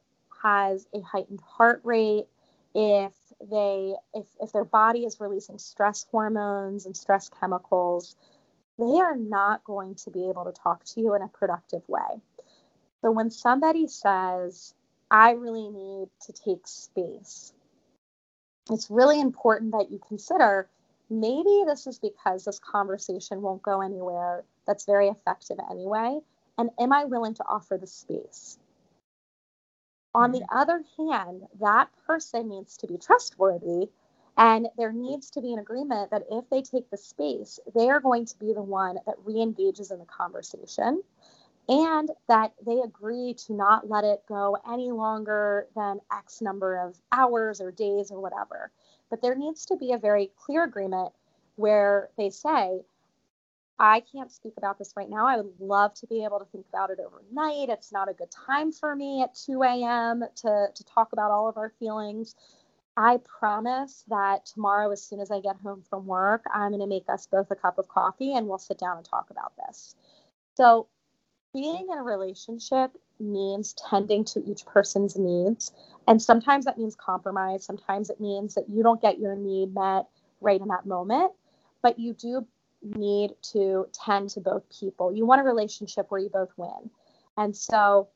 [0.43, 2.27] has a heightened heart rate,
[2.75, 3.13] if
[3.49, 8.15] they if, if their body is releasing stress hormones and stress chemicals,
[8.77, 12.21] they are not going to be able to talk to you in a productive way.
[13.01, 14.75] So when somebody says,
[15.09, 17.53] I really need to take space,
[18.69, 20.69] it's really important that you consider
[21.19, 26.19] maybe this is because this conversation won't go anywhere that's very effective anyway.
[26.57, 28.57] And am I willing to offer the space?
[30.15, 30.57] On the mm-hmm.
[30.57, 33.89] other hand, that person needs to be trustworthy
[34.37, 37.99] and there needs to be an agreement that if they take the space, they are
[37.99, 41.03] going to be the one that re engages in the conversation
[41.69, 46.97] and that they agree to not let it go any longer than X number of
[47.11, 48.71] hours or days or whatever.
[49.13, 51.13] But there needs to be a very clear agreement
[51.55, 52.81] where they say,
[53.77, 55.27] I can't speak about this right now.
[55.27, 57.69] I would love to be able to think about it overnight.
[57.69, 60.23] It's not a good time for me at 2 a.m.
[60.37, 62.35] to, to talk about all of our feelings.
[62.97, 66.87] I promise that tomorrow, as soon as I get home from work, I'm going to
[66.87, 69.95] make us both a cup of coffee and we'll sit down and talk about this.
[70.57, 70.87] So,
[71.53, 75.71] being in a relationship means tending to each person's needs.
[76.07, 77.63] And sometimes that means compromise.
[77.63, 80.07] Sometimes it means that you don't get your need met
[80.41, 81.31] right in that moment,
[81.81, 82.45] but you do
[82.81, 85.13] need to tend to both people.
[85.13, 86.89] You want a relationship where you both win.
[87.37, 88.09] And so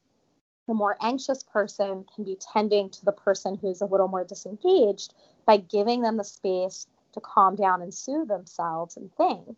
[0.68, 5.14] the more anxious person can be tending to the person who's a little more disengaged
[5.46, 9.56] by giving them the space to calm down and soothe themselves and think.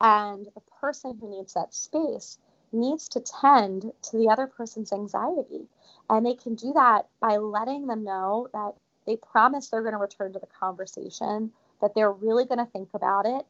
[0.00, 2.38] And the person who needs that space
[2.72, 5.68] needs to tend to the other person's anxiety.
[6.10, 8.74] And they can do that by letting them know that
[9.06, 12.90] they promise they're going to return to the conversation, that they're really going to think
[12.94, 13.46] about it,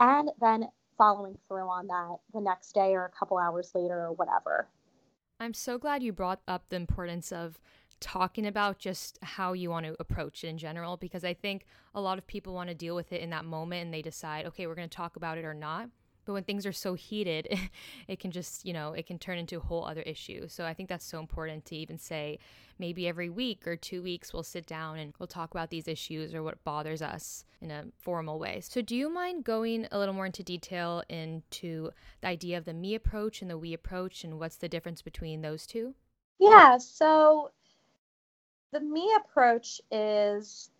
[0.00, 4.12] and then following through on that the next day or a couple hours later or
[4.12, 4.68] whatever.
[5.40, 7.58] I'm so glad you brought up the importance of
[7.98, 12.00] talking about just how you want to approach it in general because I think a
[12.00, 14.66] lot of people want to deal with it in that moment and they decide, okay,
[14.66, 15.88] we're going to talk about it or not.
[16.24, 17.48] But when things are so heated,
[18.08, 20.48] it can just, you know, it can turn into a whole other issue.
[20.48, 22.38] So I think that's so important to even say
[22.78, 26.34] maybe every week or two weeks we'll sit down and we'll talk about these issues
[26.34, 28.60] or what bothers us in a formal way.
[28.60, 32.74] So do you mind going a little more into detail into the idea of the
[32.74, 35.94] me approach and the we approach and what's the difference between those two?
[36.38, 36.78] Yeah.
[36.78, 37.50] So
[38.72, 40.70] the me approach is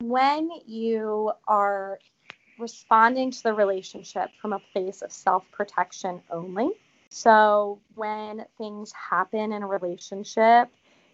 [0.00, 1.98] when you are
[2.58, 6.70] responding to the relationship from a place of self protection only.
[7.10, 10.68] So when things happen in a relationship,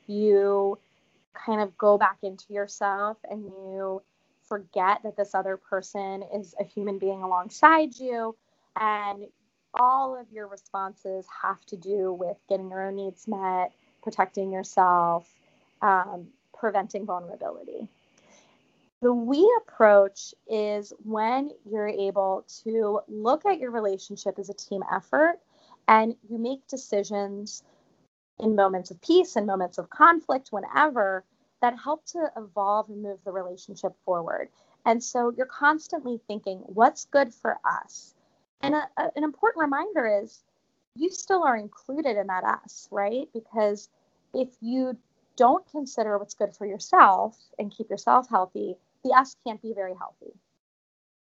[0.06, 0.78] you
[1.34, 4.02] kind of go back into yourself and you
[4.42, 8.36] forget that this other person is a human being alongside you
[8.76, 9.26] and
[9.74, 15.28] all of your responses have to do with getting your own needs met protecting yourself
[15.82, 16.26] um,
[16.56, 17.88] preventing vulnerability
[19.04, 24.82] the we approach is when you're able to look at your relationship as a team
[24.90, 25.40] effort
[25.86, 27.62] and you make decisions
[28.38, 31.22] in moments of peace and moments of conflict, whenever,
[31.60, 34.48] that help to evolve and move the relationship forward.
[34.86, 38.14] And so you're constantly thinking, what's good for us?
[38.62, 40.42] And a, a, an important reminder is
[40.94, 43.28] you still are included in that us, right?
[43.34, 43.90] Because
[44.32, 44.96] if you
[45.36, 49.94] don't consider what's good for yourself and keep yourself healthy, the us can't be very
[49.94, 50.32] healthy.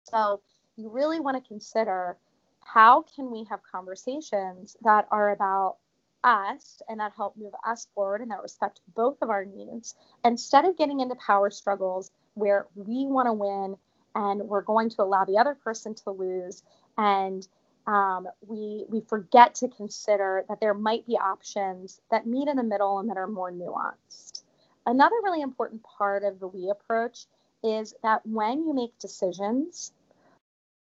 [0.04, 0.40] So
[0.76, 2.16] you really want to consider
[2.60, 5.76] how can we have conversations that are about
[6.22, 9.94] us and that help move us forward and that respect both of our needs
[10.24, 13.76] instead of getting into power struggles where we want to win
[14.14, 16.62] and we're going to allow the other person to lose
[16.98, 17.48] and
[17.86, 22.62] um, we we forget to consider that there might be options that meet in the
[22.62, 24.42] middle and that are more nuanced
[24.86, 27.24] another really important part of the we approach
[27.62, 29.92] is that when you make decisions,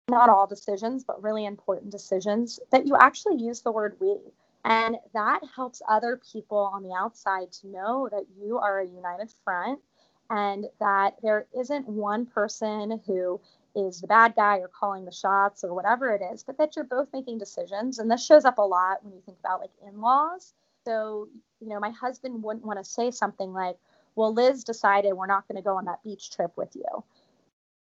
[0.10, 4.18] not all decisions, but really important decisions, that you actually use the word we.
[4.66, 9.32] And that helps other people on the outside to know that you are a united
[9.44, 9.80] front
[10.30, 13.40] and that there isn't one person who
[13.76, 16.86] is the bad guy or calling the shots or whatever it is, but that you're
[16.86, 18.00] both making decisions.
[18.00, 20.54] And this shows up a lot when you think about like in laws.
[20.86, 23.78] So, you know, my husband wouldn't want to say something like,
[24.20, 27.04] well, Liz decided we're not going to go on that beach trip with you.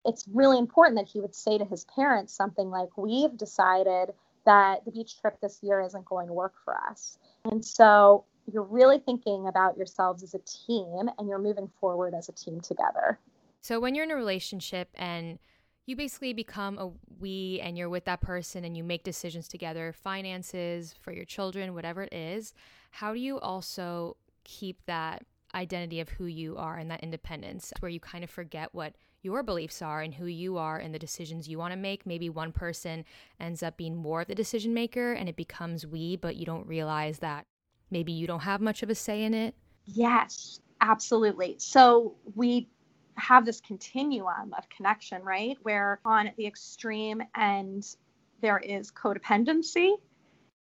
[0.05, 4.14] It's really important that he would say to his parents something like, we've decided
[4.47, 7.18] that the beach trip this year isn't going to work for us.
[7.45, 12.28] And so you're really thinking about yourselves as a team and you're moving forward as
[12.28, 13.18] a team together.
[13.61, 15.41] So when you're in a relationship and
[15.86, 19.93] you basically become a we and you're with that person and you make decisions together,
[19.93, 22.55] finances for your children, whatever it is,
[22.93, 25.24] how do you also keep that
[25.55, 29.42] identity of who you are and that independence where you kind of forget what your
[29.42, 32.07] beliefs are and who you are and the decisions you want to make.
[32.07, 33.05] Maybe one person
[33.40, 36.66] ends up being more of the decision maker and it becomes we, but you don't
[36.66, 37.46] realize that
[37.90, 39.55] maybe you don't have much of a say in it.
[39.84, 41.57] Yes, absolutely.
[41.59, 42.68] So we
[43.16, 45.57] have this continuum of connection, right?
[45.62, 47.96] Where on the extreme end,
[48.40, 49.94] there is codependency.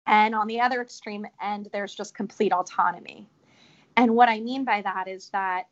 [0.06, 3.28] And on the other extreme end, there's just complete autonomy.
[3.98, 5.64] And what I mean by that is that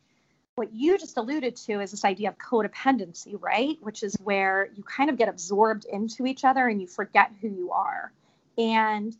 [0.56, 3.78] what you just alluded to is this idea of codependency, right?
[3.82, 7.50] Which is where you kind of get absorbed into each other and you forget who
[7.50, 8.12] you are.
[8.58, 9.16] And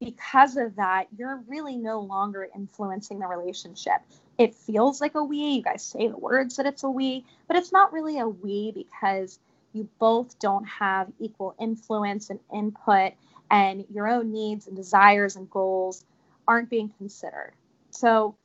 [0.00, 4.02] because of that, you're really no longer influencing the relationship.
[4.36, 5.38] It feels like a we.
[5.38, 8.72] You guys say the words that it's a we, but it's not really a we
[8.72, 9.38] because
[9.72, 13.12] you both don't have equal influence and input,
[13.50, 16.04] and your own needs and desires and goals
[16.46, 17.52] aren't being considered.
[17.96, 18.36] So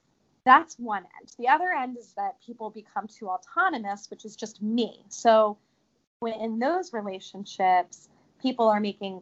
[0.46, 1.34] that's one end.
[1.38, 5.04] The other end is that people become too autonomous, which is just me.
[5.10, 5.58] So
[6.20, 8.10] when in those relationships,
[8.42, 9.22] people are making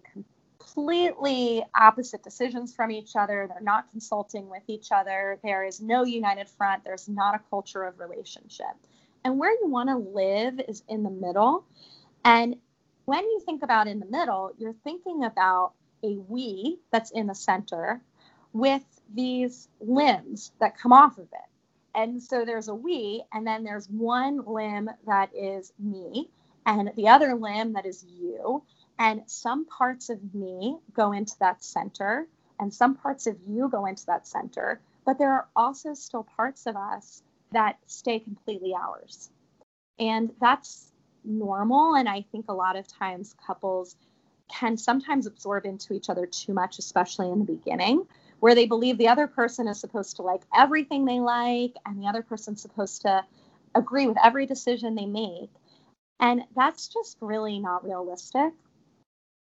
[0.60, 3.48] completely opposite decisions from each other.
[3.50, 5.40] They're not consulting with each other.
[5.44, 6.84] There is no united front.
[6.84, 8.76] There's not a culture of relationship.
[9.24, 11.66] And where you want to live is in the middle.
[12.24, 12.56] And
[13.06, 15.74] when you think about in the middle, you're thinking about
[16.04, 18.02] a we that's in the center
[18.54, 18.84] with
[19.14, 21.50] these limbs that come off of it.
[21.96, 26.30] And so there's a we, and then there's one limb that is me,
[26.66, 28.64] and the other limb that is you.
[29.00, 32.28] And some parts of me go into that center,
[32.60, 34.80] and some parts of you go into that center.
[35.06, 39.32] But there are also still parts of us that stay completely ours.
[39.98, 40.92] And that's
[41.24, 41.96] normal.
[41.96, 43.96] And I think a lot of times couples
[44.50, 48.06] can sometimes absorb into each other too much, especially in the beginning
[48.40, 52.08] where they believe the other person is supposed to like everything they like and the
[52.08, 53.24] other person's supposed to
[53.76, 55.50] agree with every decision they make.
[56.20, 58.54] And that's just really not realistic.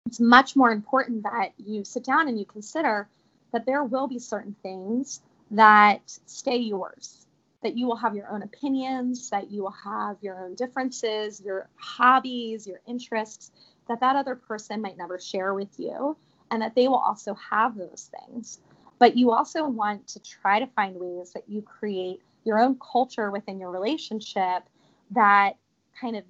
[0.05, 3.07] It's much more important that you sit down and you consider
[3.51, 5.21] that there will be certain things
[5.51, 7.25] that stay yours,
[7.63, 11.67] that you will have your own opinions, that you will have your own differences, your
[11.75, 13.51] hobbies, your interests,
[13.87, 16.15] that that other person might never share with you,
[16.51, 18.59] and that they will also have those things.
[18.99, 23.31] But you also want to try to find ways that you create your own culture
[23.31, 24.63] within your relationship
[25.11, 25.53] that
[25.99, 26.23] kind of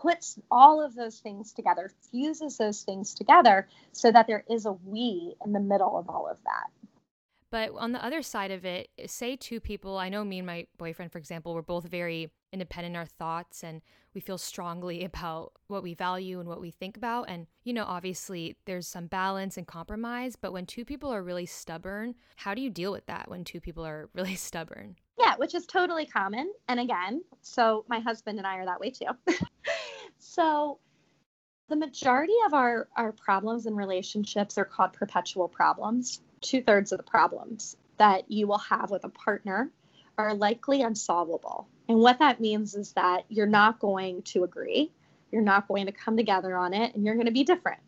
[0.00, 4.72] puts all of those things together, fuses those things together so that there is a
[4.72, 6.70] we in the middle of all of that.
[7.50, 10.68] But on the other side of it, say two people, I know me and my
[10.78, 13.82] boyfriend, for example, we're both very independent in our thoughts and
[14.14, 17.28] we feel strongly about what we value and what we think about.
[17.28, 21.46] And, you know, obviously there's some balance and compromise, but when two people are really
[21.46, 24.96] stubborn, how do you deal with that when two people are really stubborn?
[25.18, 26.52] Yeah, which is totally common.
[26.68, 29.06] And again, so my husband and I are that way too.
[30.18, 30.78] so
[31.68, 36.98] the majority of our, our problems in relationships are called perpetual problems two thirds of
[36.98, 39.70] the problems that you will have with a partner
[40.16, 41.68] are likely unsolvable.
[41.90, 44.92] And what that means is that you're not going to agree,
[45.32, 47.80] you're not going to come together on it, and you're going to be different.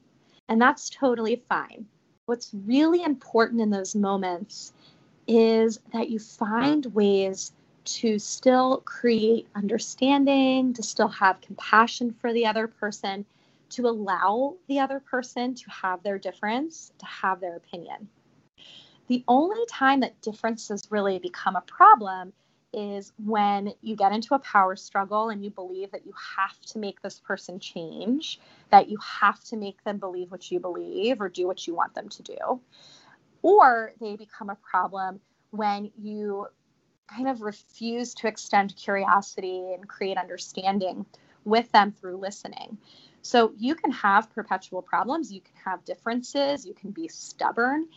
[0.48, 1.86] And that's totally fine.
[2.26, 4.72] What's really important in those moments
[5.28, 7.52] is that you find ways
[7.84, 13.24] to still create understanding, to still have compassion for the other person,
[13.70, 18.08] to allow the other person to have their difference, to have their opinion.
[19.06, 22.32] The only time that differences really become a problem
[22.72, 26.78] is when you get into a power struggle and you believe that you have to
[26.78, 31.28] make this person change, that you have to make them believe what you believe or
[31.28, 32.60] do what you want them to do.
[33.42, 35.20] Or they become a problem
[35.50, 36.46] when you
[37.06, 41.04] kind of refuse to extend curiosity and create understanding
[41.44, 42.78] with them through listening.
[43.22, 47.88] So you can have perpetual problems, you can have differences, you can be stubborn,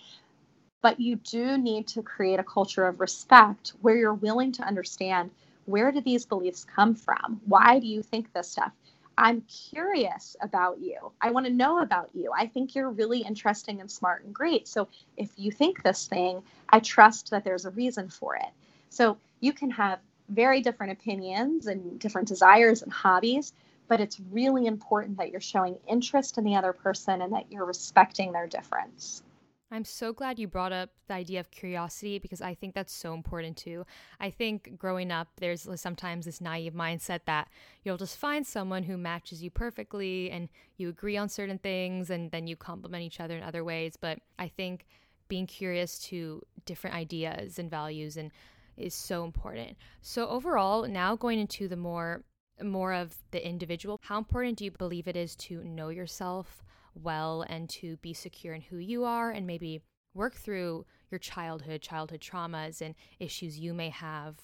[0.82, 5.32] but you do need to create a culture of respect where you're willing to understand
[5.65, 7.41] where do these beliefs come from?
[7.45, 8.71] Why do you think this stuff?
[9.17, 11.11] I'm curious about you.
[11.21, 12.32] I want to know about you.
[12.38, 14.67] I think you're really interesting and smart and great.
[14.67, 18.49] So if you think this thing, I trust that there's a reason for it.
[18.89, 19.99] So you can have
[20.30, 23.53] very different opinions and different desires and hobbies,
[23.88, 27.65] but it's really important that you're showing interest in the other person and that you're
[27.65, 29.23] respecting their difference.
[29.72, 33.13] I'm so glad you brought up the idea of curiosity because I think that's so
[33.13, 33.86] important too.
[34.20, 37.49] I think growing up, there's sometimes this naive mindset that
[37.84, 42.30] you'll just find someone who matches you perfectly and you agree on certain things and
[42.30, 43.97] then you complement each other in other ways.
[43.99, 44.86] But I think
[45.28, 48.32] being curious to different ideas and values and
[48.78, 49.78] is so important.
[50.01, 52.24] So overall, now going into the more
[52.61, 56.63] more of the individual, how important do you believe it is to know yourself
[56.96, 59.82] well and to be secure in who you are and maybe
[60.14, 64.36] work through your childhood, childhood traumas and issues you may have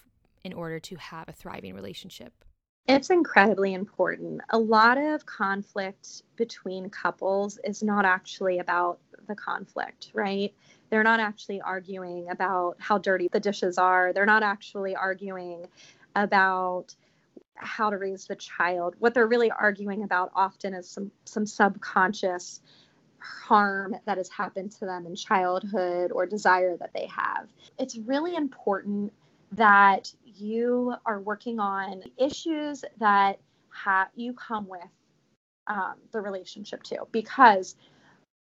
[0.43, 2.33] in order to have a thriving relationship?
[2.87, 4.41] It's incredibly important.
[4.49, 10.53] A lot of conflict between couples is not actually about the conflict, right?
[10.89, 14.11] They're not actually arguing about how dirty the dishes are.
[14.13, 15.67] They're not actually arguing
[16.15, 16.95] about
[17.61, 18.95] how to raise the child.
[18.99, 22.61] What they're really arguing about often is some some subconscious
[23.19, 27.47] harm that has happened to them in childhood or desire that they have.
[27.77, 29.13] It's really important
[29.51, 33.39] that you are working on issues that
[33.69, 34.81] ha- you come with
[35.67, 37.75] um, the relationship to because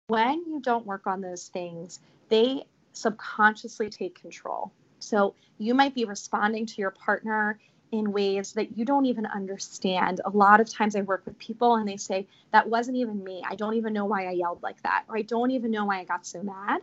[0.08, 2.00] when you don't work on those things
[2.30, 4.72] they subconsciously take control.
[5.00, 7.60] So you might be responding to your partner
[7.92, 10.22] in ways that you don't even understand.
[10.26, 13.44] A lot of times I work with people and they say, That wasn't even me.
[13.48, 16.00] I don't even know why I yelled like that, or I don't even know why
[16.00, 16.82] I got so mad.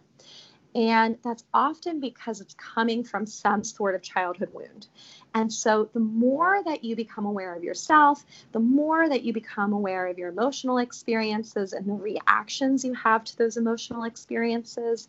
[0.74, 4.88] And that's often because it's coming from some sort of childhood wound.
[5.32, 9.72] And so, the more that you become aware of yourself, the more that you become
[9.72, 15.06] aware of your emotional experiences and the reactions you have to those emotional experiences,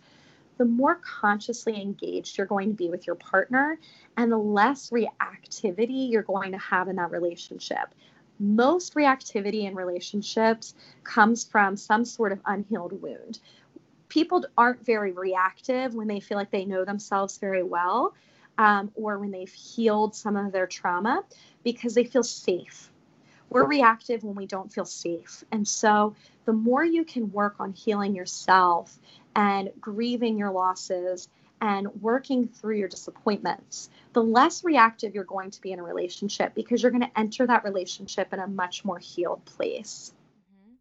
[0.57, 3.77] the more consciously engaged you're going to be with your partner
[4.17, 7.93] and the less reactivity you're going to have in that relationship.
[8.39, 13.39] Most reactivity in relationships comes from some sort of unhealed wound
[14.09, 18.13] people aren't very reactive when they feel like they know themselves very well
[18.57, 21.23] um, or when they've healed some of their trauma
[21.63, 22.89] because they feel safe.
[23.49, 25.43] We're reactive when we don't feel safe.
[25.51, 28.97] And so the more you can work on healing yourself
[29.35, 31.27] and grieving your losses
[31.61, 36.53] and working through your disappointments, the less reactive you're going to be in a relationship
[36.53, 40.13] because you're going to enter that relationship in a much more healed place.
[40.51, 40.73] Mm-hmm.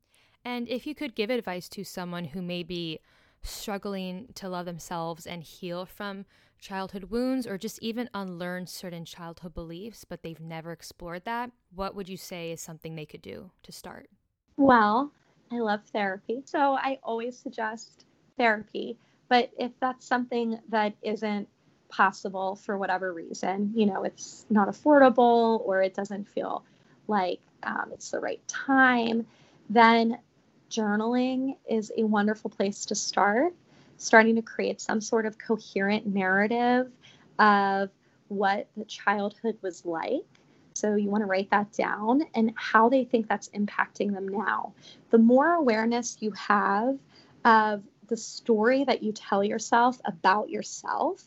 [0.44, 3.00] And if you could give advice to someone who may be
[3.42, 6.24] struggling to love themselves and heal from
[6.58, 11.94] childhood wounds or just even unlearn certain childhood beliefs, but they've never explored that, what
[11.94, 14.08] would you say is something they could do to start?
[14.56, 15.12] Well,
[15.52, 16.42] I love therapy.
[16.46, 18.03] So I always suggest
[18.36, 18.96] therapy.
[19.28, 21.48] But if that's something that isn't
[21.88, 26.64] possible for whatever reason, you know, it's not affordable or it doesn't feel
[27.08, 29.26] like um, it's the right time,
[29.70, 30.18] then
[30.70, 33.54] journaling is a wonderful place to start,
[33.96, 36.90] starting to create some sort of coherent narrative
[37.38, 37.90] of
[38.28, 40.24] what the childhood was like.
[40.74, 44.72] So you want to write that down and how they think that's impacting them now.
[45.10, 46.98] The more awareness you have
[47.44, 51.22] of the story that you tell yourself about yourself,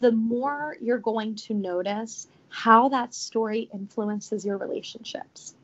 [0.00, 5.54] the more you're going to notice how that story influences your relationships.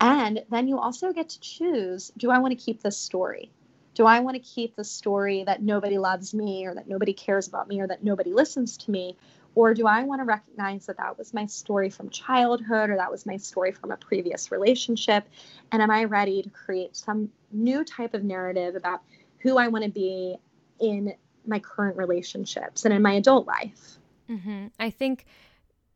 [0.00, 3.50] And then you also get to choose do I want to keep this story?
[3.94, 7.48] Do I want to keep the story that nobody loves me or that nobody cares
[7.48, 9.16] about me or that nobody listens to me?
[9.54, 13.10] Or do I want to recognize that that was my story from childhood or that
[13.10, 15.28] was my story from a previous relationship?
[15.72, 19.02] And am I ready to create some new type of narrative about
[19.40, 20.36] who I want to be
[20.80, 21.14] in
[21.46, 23.98] my current relationships and in my adult life?
[24.28, 24.66] Mm-hmm.
[24.78, 25.26] I think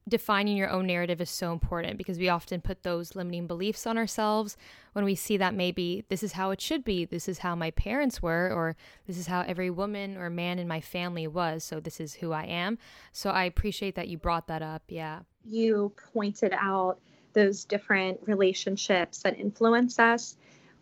[0.07, 3.97] defining your own narrative is so important because we often put those limiting beliefs on
[3.97, 4.57] ourselves
[4.93, 7.71] when we see that maybe this is how it should be, this is how my
[7.71, 8.77] parents were, or
[9.07, 12.33] this is how every woman or man in my family was, so this is who
[12.33, 12.77] I am.
[13.13, 14.83] So I appreciate that you brought that up.
[14.89, 15.21] Yeah.
[15.45, 16.99] You pointed out
[17.33, 20.37] those different relationships that influence us.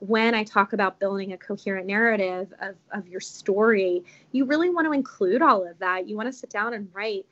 [0.05, 4.85] When I talk about building a coherent narrative of, of your story, you really want
[4.87, 6.09] to include all of that.
[6.09, 7.25] You want to sit down and write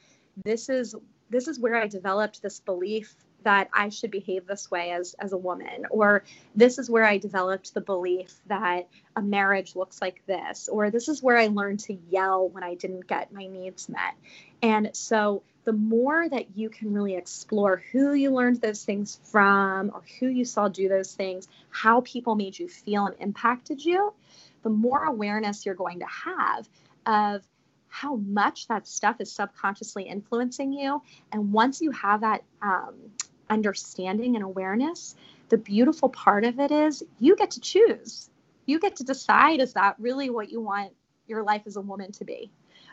[0.44, 0.94] this is
[1.30, 5.32] this is where I developed this belief that I should behave this way as as
[5.32, 6.24] a woman or
[6.54, 11.08] this is where I developed the belief that a marriage looks like this or this
[11.08, 14.14] is where I learned to yell when I didn't get my needs met.
[14.62, 19.90] And so the more that you can really explore who you learned those things from
[19.94, 24.12] or who you saw do those things, how people made you feel and impacted you,
[24.62, 26.68] the more awareness you're going to have
[27.06, 27.42] of
[27.88, 31.02] how much that stuff is subconsciously influencing you.
[31.32, 32.94] And once you have that um,
[33.50, 35.14] understanding and awareness,
[35.48, 38.30] the beautiful part of it is you get to choose.
[38.66, 40.92] You get to decide is that really what you want
[41.26, 42.50] your life as a woman to be?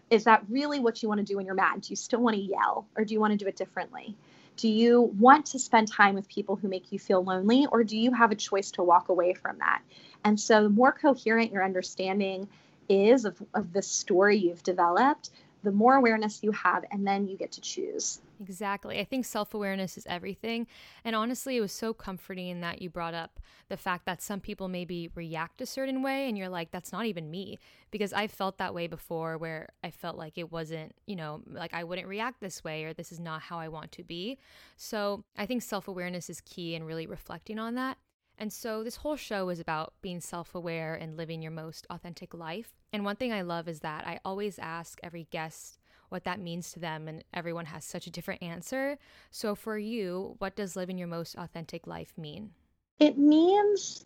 [0.10, 1.82] Is that really what you want to do when you're mad?
[1.82, 4.16] Do you still want to yell or do you want to do it differently?
[4.56, 7.98] Do you want to spend time with people who make you feel lonely or do
[7.98, 9.82] you have a choice to walk away from that?
[10.24, 12.48] And so the more coherent your understanding
[12.90, 15.30] is of, of the story you've developed,
[15.64, 18.20] the more awareness you have, and then you get to choose.
[18.40, 19.00] Exactly.
[19.00, 20.68] I think self awareness is everything.
[21.04, 24.68] And honestly, it was so comforting that you brought up the fact that some people
[24.68, 27.58] maybe react a certain way and you're like, that's not even me.
[27.90, 31.74] Because I felt that way before where I felt like it wasn't, you know, like
[31.74, 34.38] I wouldn't react this way or this is not how I want to be.
[34.76, 37.98] So I think self awareness is key and really reflecting on that.
[38.38, 42.36] And so this whole show is about being self aware and living your most authentic
[42.36, 42.76] life.
[42.94, 45.80] And one thing I love is that I always ask every guest
[46.10, 48.98] what that means to them, and everyone has such a different answer.
[49.32, 52.52] So for you, what does living your most authentic life mean?
[53.00, 54.06] It means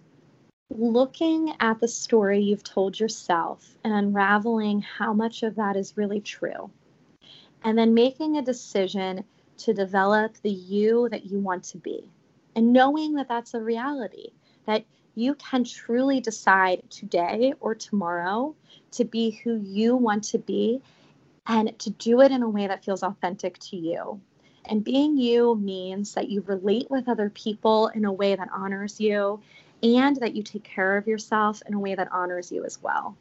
[0.69, 6.21] looking at the story you've told yourself and unraveling how much of that is really
[6.21, 6.69] true.
[7.63, 9.23] And then making a decision
[9.57, 12.03] to develop the you that you want to be
[12.55, 14.31] and knowing that that's a reality,
[14.65, 14.83] that
[15.15, 18.55] you can truly decide today or tomorrow
[18.91, 20.81] to be who you want to be
[21.47, 24.21] and to do it in a way that feels authentic to you.
[24.65, 28.99] And being you means that you relate with other people in a way that honors
[28.99, 29.41] you
[29.81, 33.17] and that you take care of yourself in a way that honors you as well.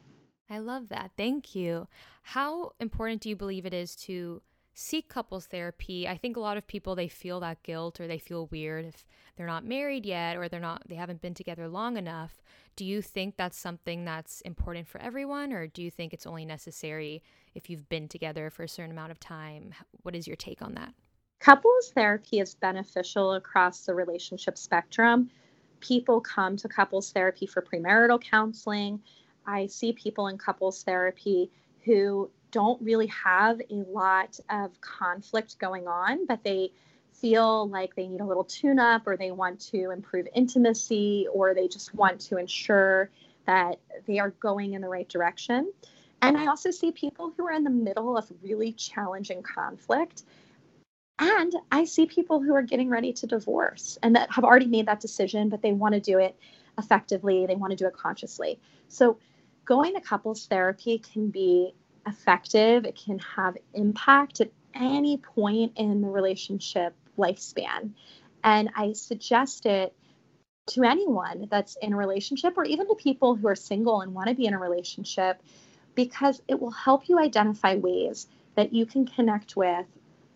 [0.49, 1.11] I love that.
[1.17, 1.87] Thank you.
[2.21, 4.41] How important do you believe it is to
[4.73, 6.07] seek couples therapy.
[6.07, 9.05] I think a lot of people they feel that guilt or they feel weird if
[9.35, 12.41] they're not married yet or they're not they haven't been together long enough.
[12.75, 16.45] Do you think that's something that's important for everyone or do you think it's only
[16.45, 17.21] necessary
[17.55, 19.73] if you've been together for a certain amount of time?
[20.03, 20.93] What is your take on that?
[21.39, 25.29] Couples therapy is beneficial across the relationship spectrum.
[25.79, 29.01] People come to couples therapy for premarital counseling.
[29.45, 31.51] I see people in couples therapy
[31.83, 36.71] who don't really have a lot of conflict going on, but they
[37.11, 41.53] feel like they need a little tune up or they want to improve intimacy or
[41.53, 43.09] they just want to ensure
[43.45, 45.71] that they are going in the right direction.
[46.21, 50.23] And I also see people who are in the middle of really challenging conflict.
[51.17, 54.87] And I see people who are getting ready to divorce and that have already made
[54.87, 56.35] that decision, but they want to do it
[56.77, 58.59] effectively, they want to do it consciously.
[58.87, 59.17] So,
[59.65, 61.75] going to couples therapy can be
[62.07, 67.91] effective, it can have impact at any point in the relationship lifespan.
[68.43, 69.93] And I suggest it
[70.67, 74.29] to anyone that's in a relationship or even to people who are single and want
[74.29, 75.41] to be in a relationship
[75.95, 79.85] because it will help you identify ways that you can connect with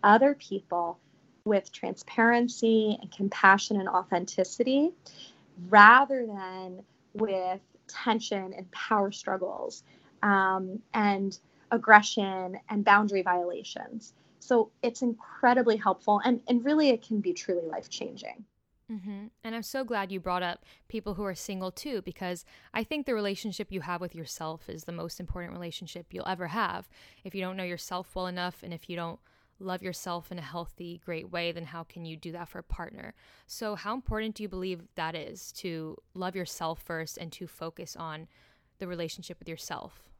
[0.02, 0.98] other people
[1.44, 4.92] with transparency and compassion and authenticity
[5.68, 6.82] rather than
[7.14, 9.84] with tension and power struggles
[10.22, 11.38] um, and
[11.70, 14.12] aggression, and boundary violations.
[14.40, 18.44] So it's incredibly helpful and, and really it can be truly life changing.
[18.90, 19.26] Mm-hmm.
[19.42, 23.04] And I'm so glad you brought up people who are single too, because I think
[23.04, 26.88] the relationship you have with yourself is the most important relationship you'll ever have.
[27.24, 29.18] If you don't know yourself well enough and if you don't
[29.58, 32.64] love yourself in a healthy, great way, then how can you do that for a
[32.64, 33.14] partner?
[33.46, 37.96] So, how important do you believe that is to love yourself first and to focus
[37.96, 38.28] on
[38.78, 40.10] the relationship with yourself?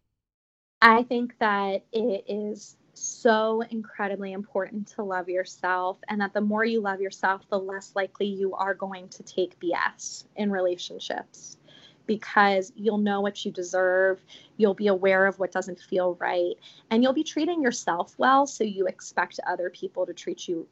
[0.81, 6.65] I think that it is so incredibly important to love yourself, and that the more
[6.65, 11.59] you love yourself, the less likely you are going to take BS in relationships
[12.07, 14.21] because you'll know what you deserve,
[14.57, 16.55] you'll be aware of what doesn't feel right,
[16.91, 20.67] and you'll be treating yourself well, so you expect other people to treat you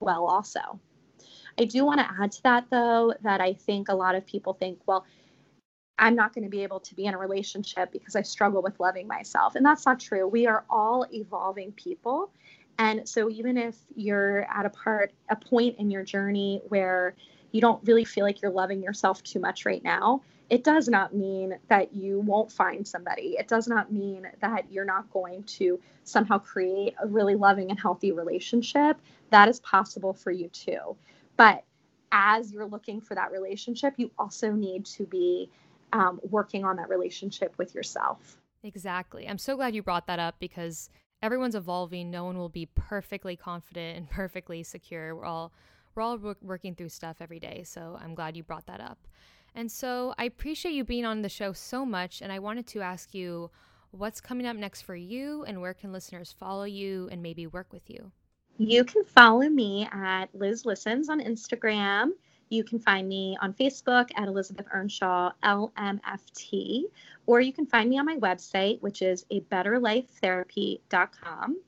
[0.00, 0.80] well also.
[1.58, 4.54] I do want to add to that though that I think a lot of people
[4.54, 5.04] think, well,
[6.00, 8.80] I'm not going to be able to be in a relationship because I struggle with
[8.80, 9.54] loving myself.
[9.54, 10.26] And that's not true.
[10.26, 12.32] We are all evolving people.
[12.78, 17.14] And so even if you're at a part a point in your journey where
[17.52, 21.14] you don't really feel like you're loving yourself too much right now, it does not
[21.14, 23.36] mean that you won't find somebody.
[23.38, 27.78] It does not mean that you're not going to somehow create a really loving and
[27.78, 28.98] healthy relationship.
[29.28, 30.96] That is possible for you too.
[31.36, 31.64] But
[32.10, 35.50] as you're looking for that relationship, you also need to be
[35.92, 38.36] um, working on that relationship with yourself.
[38.62, 39.28] Exactly.
[39.28, 40.90] I'm so glad you brought that up because
[41.22, 42.10] everyone's evolving.
[42.10, 45.14] No one will be perfectly confident and perfectly secure.
[45.14, 45.52] We're all
[45.94, 47.62] we're all working through stuff every day.
[47.64, 48.98] So I'm glad you brought that up.
[49.54, 52.22] And so I appreciate you being on the show so much.
[52.22, 53.50] And I wanted to ask you
[53.90, 57.72] what's coming up next for you and where can listeners follow you and maybe work
[57.72, 58.12] with you?
[58.58, 62.10] You can follow me at Liz Listens on Instagram.
[62.50, 66.82] You can find me on Facebook at Elizabeth Earnshaw, LMFT,
[67.26, 71.60] or you can find me on my website, which is a betterlifetherapy.com.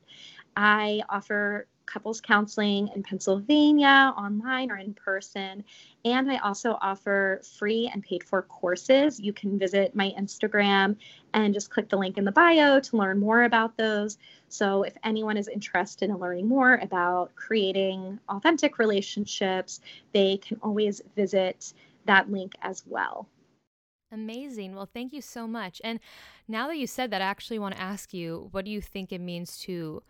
[0.56, 5.62] I offer couples counseling in Pennsylvania, online or in person.
[6.04, 9.20] And I also offer free and paid for courses.
[9.20, 10.96] You can visit my Instagram
[11.34, 14.18] and just click the link in the bio to learn more about those.
[14.48, 19.80] So, if anyone is interested in learning more about creating authentic relationships,
[20.12, 21.72] they can always visit
[22.06, 23.28] that link as well.
[24.12, 24.74] Amazing.
[24.74, 25.80] Well, thank you so much.
[25.82, 25.98] And
[26.46, 29.10] now that you said that, I actually want to ask you what do you think
[29.10, 30.02] it means to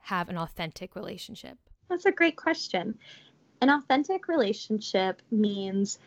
[0.00, 1.58] have an authentic relationship?
[1.88, 2.98] That's a great question.
[3.60, 5.98] An authentic relationship means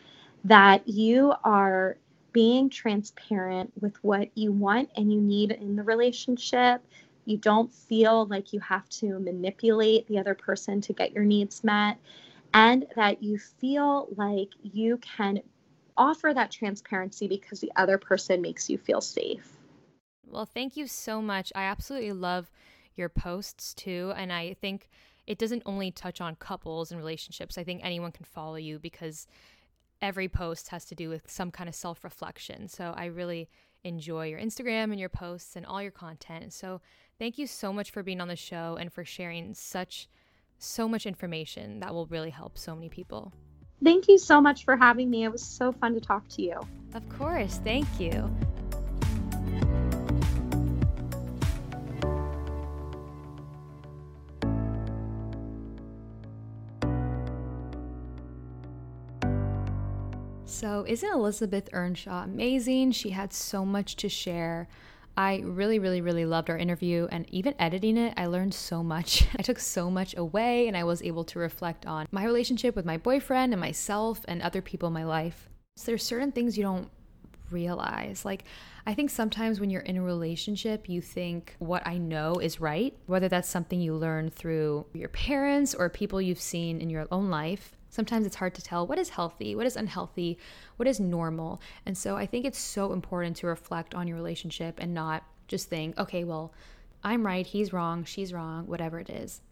[0.44, 1.96] that you are
[2.32, 6.82] being transparent with what you want and you need in the relationship.
[7.24, 11.64] You don't feel like you have to manipulate the other person to get your needs
[11.64, 11.96] met,
[12.52, 15.40] and that you feel like you can
[15.96, 19.56] offer that transparency because the other person makes you feel safe.
[20.26, 21.52] Well, thank you so much.
[21.54, 22.50] I absolutely love
[22.96, 24.12] your posts too.
[24.16, 24.88] And I think
[25.26, 27.58] it doesn't only touch on couples and relationships.
[27.58, 29.26] I think anyone can follow you because
[30.02, 32.68] every post has to do with some kind of self reflection.
[32.68, 33.48] So I really
[33.84, 36.52] enjoy your Instagram and your posts and all your content.
[36.52, 36.80] So
[37.18, 40.08] thank you so much for being on the show and for sharing such
[40.58, 43.32] so much information that will really help so many people.
[43.82, 45.24] Thank you so much for having me.
[45.24, 46.60] It was so fun to talk to you.
[46.94, 47.60] Of course.
[47.64, 48.34] Thank you.
[60.64, 62.92] So, isn't Elizabeth Earnshaw amazing?
[62.92, 64.66] She had so much to share.
[65.14, 69.26] I really, really, really loved our interview, and even editing it, I learned so much.
[69.38, 72.86] I took so much away, and I was able to reflect on my relationship with
[72.86, 75.50] my boyfriend and myself and other people in my life.
[75.76, 76.88] So, there's certain things you don't
[77.50, 78.24] realize.
[78.24, 78.44] Like,
[78.86, 82.96] I think sometimes when you're in a relationship, you think what I know is right,
[83.04, 87.28] whether that's something you learn through your parents or people you've seen in your own
[87.28, 87.76] life.
[87.94, 90.36] Sometimes it's hard to tell what is healthy, what is unhealthy,
[90.78, 91.60] what is normal.
[91.86, 95.68] And so I think it's so important to reflect on your relationship and not just
[95.68, 96.52] think, okay, well,
[97.04, 99.42] I'm right, he's wrong, she's wrong, whatever it is.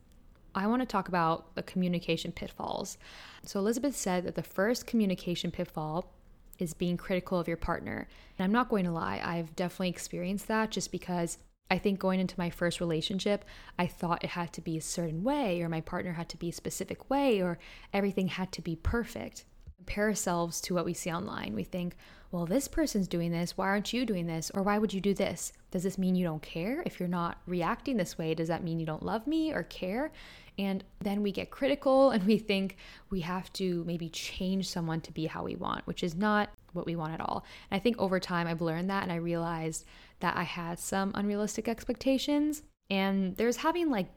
[0.57, 2.99] I want to talk about the communication pitfalls.
[3.45, 6.13] So, Elizabeth said that the first communication pitfall
[6.59, 8.09] is being critical of your partner.
[8.37, 11.39] And I'm not going to lie, I've definitely experienced that just because
[11.73, 13.47] I think going into my first relationship,
[13.79, 16.51] I thought it had to be a certain way, or my partner had to be
[16.51, 17.59] a specific way, or
[17.95, 19.47] everything had to be perfect.
[19.79, 21.55] Compare ourselves to what we see online.
[21.55, 21.97] We think,
[22.31, 23.57] well, this person's doing this.
[23.57, 24.51] Why aren't you doing this?
[24.53, 25.55] Or why would you do this?
[25.71, 26.83] Does this mean you don't care?
[26.85, 30.13] If you're not reacting this way, does that mean you don't love me or care?
[30.59, 32.77] And then we get critical and we think
[33.09, 36.87] we have to maybe change someone to be how we want, which is not what
[36.87, 37.45] we want at all.
[37.71, 39.85] And I think over time I've learned that and I realized
[40.21, 42.63] that I had some unrealistic expectations.
[42.91, 44.09] And there's having like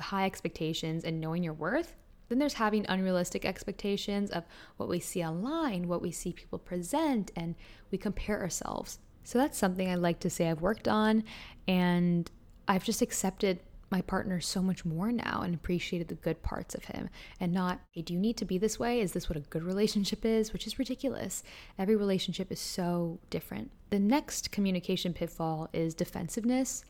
[0.00, 1.94] high expectations and knowing your worth.
[2.28, 4.44] Then there's having unrealistic expectations of
[4.76, 7.54] what we see online, what we see people present, and
[7.90, 8.98] we compare ourselves.
[9.22, 11.24] So that's something I like to say I've worked on.
[11.68, 12.30] And
[12.66, 13.60] I've just accepted
[13.90, 17.08] my partner so much more now and appreciated the good parts of him
[17.38, 19.00] and not, hey, do you need to be this way?
[19.00, 20.52] Is this what a good relationship is?
[20.52, 21.42] Which is ridiculous.
[21.78, 23.70] Every relationship is so different.
[23.90, 26.84] The next communication pitfall is defensiveness,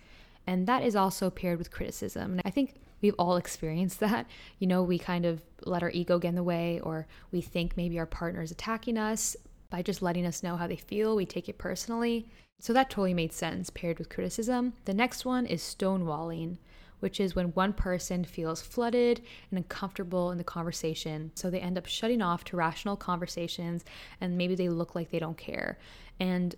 [0.46, 2.32] and that is also paired with criticism.
[2.32, 4.26] And I think we've all experienced that.
[4.58, 7.76] You know, we kind of let our ego get in the way, or we think
[7.76, 9.36] maybe our partner is attacking us
[9.68, 11.16] by just letting us know how they feel.
[11.16, 12.28] We take it personally.
[12.58, 14.72] So that totally made sense paired with criticism.
[14.86, 16.56] The next one is stonewalling
[17.00, 19.20] which is when one person feels flooded
[19.50, 21.30] and uncomfortable in the conversation.
[21.34, 23.84] So they end up shutting off to rational conversations
[24.20, 25.78] and maybe they look like they don't care.
[26.20, 26.54] And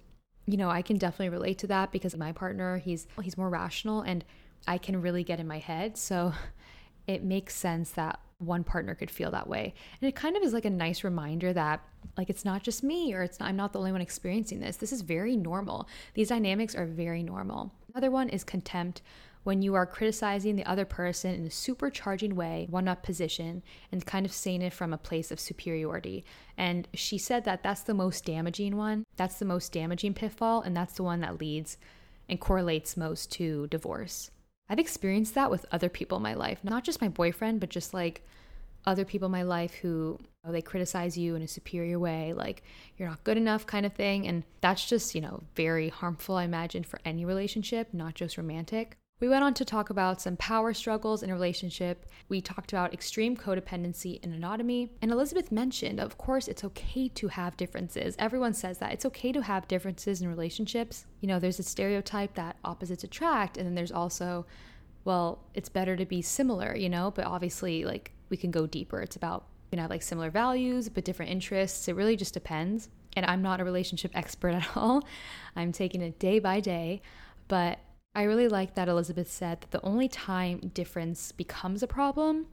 [0.47, 4.01] you know, I can definitely relate to that because my partner, he's he's more rational
[4.01, 4.24] and
[4.66, 5.97] I can really get in my head.
[5.97, 6.32] So
[7.07, 9.74] it makes sense that one partner could feel that way.
[10.01, 11.80] And it kind of is like a nice reminder that
[12.16, 14.76] like it's not just me or it's not, I'm not the only one experiencing this.
[14.76, 15.89] This is very normal.
[16.14, 17.72] These dynamics are very normal.
[17.93, 19.03] Another one is contempt
[19.49, 24.05] when you are criticizing the other person in a supercharging way, one up position, and
[24.05, 26.22] kind of saying it from a place of superiority.
[26.59, 29.05] And she said that that's the most damaging one.
[29.16, 31.78] That's the most damaging pitfall, and that's the one that leads
[32.28, 34.30] and correlates most to divorce.
[34.68, 37.94] I've experienced that with other people in my life, not just my boyfriend, but just
[37.94, 38.28] like
[38.84, 42.62] other people in my life who know, they criticize you in a superior way, like
[42.99, 44.28] you're not good enough kind of thing.
[44.28, 48.99] And that's just, you know, very harmful, I imagine, for any relationship, not just romantic.
[49.20, 52.06] We went on to talk about some power struggles in a relationship.
[52.28, 54.92] We talked about extreme codependency and autonomy.
[55.02, 58.14] And Elizabeth mentioned, of course, it's okay to have differences.
[58.20, 58.92] Everyone says that.
[58.92, 61.04] It's okay to have differences in relationships.
[61.20, 64.46] You know, there's a stereotype that opposites attract, and then there's also,
[65.04, 69.00] well, it's better to be similar, you know, but obviously, like, we can go deeper.
[69.00, 71.88] It's about, you know, like similar values, but different interests.
[71.88, 72.88] It really just depends.
[73.16, 75.02] And I'm not a relationship expert at all.
[75.56, 77.02] I'm taking it day by day.
[77.48, 77.80] But
[78.14, 82.46] I really like that Elizabeth said that the only time difference becomes a problem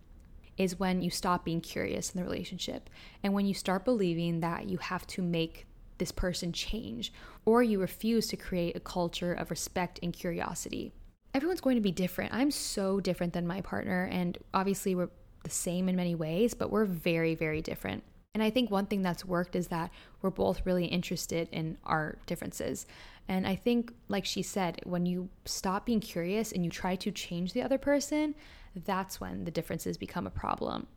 [0.58, 2.90] is when you stop being curious in the relationship
[3.24, 5.66] and when you start believing that you have to make
[5.98, 7.12] this person change
[7.46, 10.94] or you refuse to create a culture of respect and curiosity.
[11.34, 12.34] Everyone's going to be different.
[12.34, 15.10] I'm so different than my partner, and obviously, we're
[15.44, 18.04] the same in many ways, but we're very, very different.
[18.36, 22.18] And I think one thing that's worked is that we're both really interested in our
[22.26, 22.86] differences.
[23.30, 27.12] And I think, like she said, when you stop being curious and you try to
[27.12, 28.36] change the other person,
[28.84, 30.88] that's when the differences become a problem.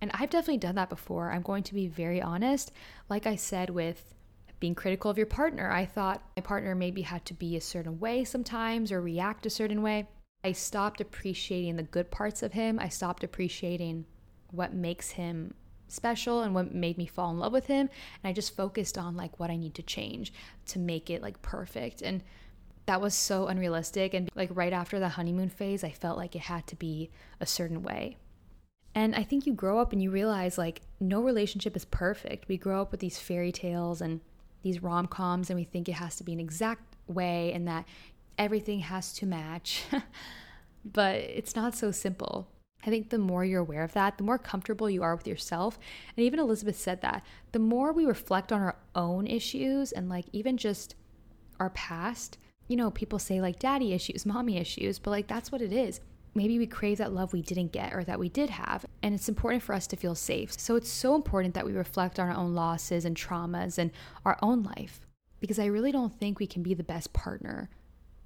[0.00, 1.30] And I've definitely done that before.
[1.30, 2.72] I'm going to be very honest.
[3.08, 4.12] Like I said, with
[4.58, 8.00] being critical of your partner, I thought my partner maybe had to be a certain
[8.00, 10.08] way sometimes or react a certain way.
[10.42, 12.80] I stopped appreciating the good parts of him.
[12.80, 14.06] I stopped appreciating
[14.50, 15.54] what makes him
[15.92, 17.88] special and what made me fall in love with him.
[18.22, 20.32] And i just focused on like what i need to change
[20.66, 22.02] to make it like perfect.
[22.02, 22.22] And
[22.86, 24.14] that was so unrealistic.
[24.14, 27.10] And like right after the honeymoon phase i felt like it had to be
[27.40, 28.16] a certain way.
[28.94, 32.48] And i think you grow up and you realize like no relationship is perfect.
[32.48, 34.20] We grow up with these fairy tales and
[34.62, 37.86] these rom-coms and we think it has to be an exact way and that
[38.36, 39.84] everything has to match.
[40.84, 42.48] But it's not so simple
[42.84, 45.78] I think the more you're aware of that, the more comfortable you are with yourself.
[46.16, 50.26] And even Elizabeth said that the more we reflect on our own issues and like
[50.32, 50.94] even just
[51.58, 55.62] our past, you know, people say like daddy issues, mommy issues, but like that's what
[55.62, 56.00] it is.
[56.32, 58.86] Maybe we crave that love we didn't get or that we did have.
[59.02, 60.52] And it's important for us to feel safe.
[60.52, 63.90] So it's so important that we reflect on our own losses and traumas and
[64.24, 65.00] our own life.
[65.40, 67.68] Because I really don't think we can be the best partner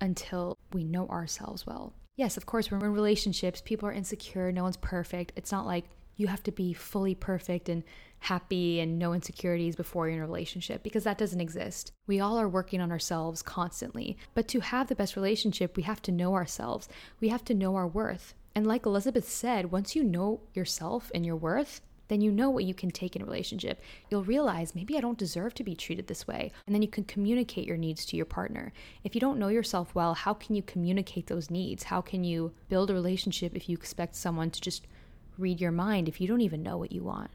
[0.01, 4.53] until we know ourselves well yes, of course, when we're in relationships, people are insecure,
[4.53, 5.33] no one's perfect.
[5.37, 5.85] It's not like
[6.17, 7.83] you have to be fully perfect and
[8.21, 11.93] happy and no insecurities before you're in a relationship because that doesn't exist.
[12.07, 14.17] We all are working on ourselves constantly.
[14.33, 16.89] But to have the best relationship, we have to know ourselves.
[17.21, 18.35] We have to know our worth.
[18.55, 22.65] And like Elizabeth said, once you know yourself and your worth, then you know what
[22.65, 23.81] you can take in a relationship.
[24.11, 26.53] You'll realize maybe I don't deserve to be treated this way.
[26.67, 28.73] And then you can communicate your needs to your partner.
[29.05, 31.85] If you don't know yourself well, how can you communicate those needs?
[31.85, 34.87] How can you build a relationship if you expect someone to just
[35.39, 37.31] read your mind if you don't even know what you want?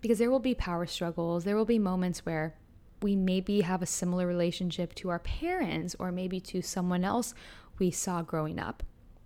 [0.00, 2.54] Because there will be power struggles, there will be moments where
[3.02, 7.34] we maybe have a similar relationship to our parents or maybe to someone else
[7.78, 8.82] we saw growing up.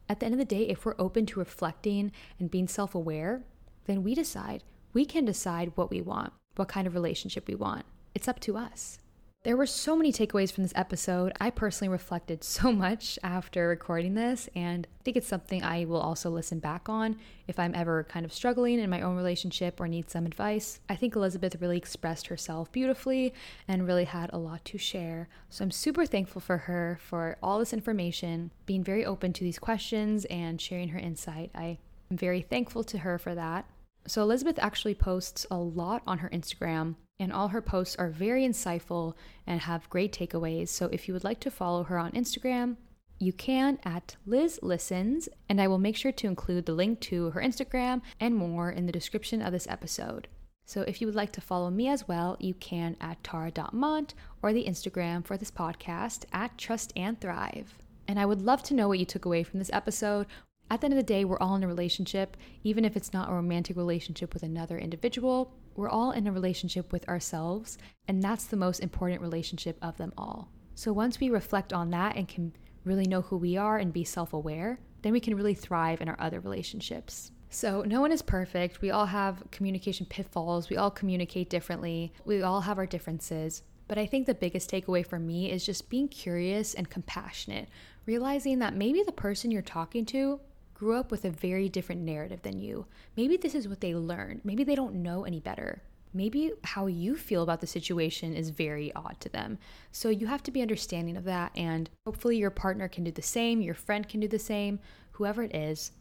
[0.09, 3.45] At the end of the day, if we're open to reflecting and being self aware,
[3.87, 4.63] then we decide
[4.93, 7.85] we can decide what we want, what kind of relationship we want.
[8.15, 8.99] It's up to us.
[9.45, 11.33] There were so many takeaways from this episode.
[11.41, 15.99] I personally reflected so much after recording this, and I think it's something I will
[15.99, 17.17] also listen back on
[17.49, 20.79] if I'm ever kind of struggling in my own relationship or need some advice.
[20.89, 23.35] I think Elizabeth really expressed herself beautifully
[23.67, 25.29] and really had a lot to share.
[25.51, 29.59] So I'm super thankful for her for all this information, being very open to these
[29.59, 31.51] questions, and sharing her insight.
[31.53, 31.79] I
[32.13, 33.67] am very thankful to her for that.
[34.07, 38.47] So, Elizabeth actually posts a lot on her Instagram, and all her posts are very
[38.47, 39.15] insightful
[39.47, 40.69] and have great takeaways.
[40.69, 42.77] So, if you would like to follow her on Instagram,
[43.19, 47.31] you can at Liz Listens, and I will make sure to include the link to
[47.31, 50.27] her Instagram and more in the description of this episode.
[50.65, 54.53] So, if you would like to follow me as well, you can at tara.mont or
[54.53, 57.79] the Instagram for this podcast at Trust and Thrive.
[58.09, 60.27] And I would love to know what you took away from this episode
[60.71, 63.29] at the end of the day, we're all in a relationship, even if it's not
[63.29, 65.53] a romantic relationship with another individual.
[65.77, 70.13] We're all in a relationship with ourselves, and that's the most important relationship of them
[70.17, 70.51] all.
[70.75, 72.55] So once we reflect on that and can
[72.85, 76.09] really know who we are and be self aware, then we can really thrive in
[76.09, 77.33] our other relationships.
[77.51, 78.81] So, no one is perfect.
[78.81, 80.71] We all have communication pitfalls.
[80.71, 82.15] We all communicate differently.
[82.25, 83.63] We all have our differences.
[83.89, 87.69] But I think the biggest takeaway for me is just being curious and compassionate,
[88.07, 90.41] realizing that maybe the person you're talking to
[90.83, 92.85] grew up with a very different narrative than you.
[93.17, 94.41] Maybe this is what they learned.
[94.43, 95.81] Maybe they don't know any better.
[96.13, 99.59] Maybe how you feel about the situation is very odd to them.
[99.93, 103.23] So you have to be understanding of that, and hopefully, your partner can do the
[103.23, 104.81] same, your friend can do the same,
[105.13, 105.93] whoever it is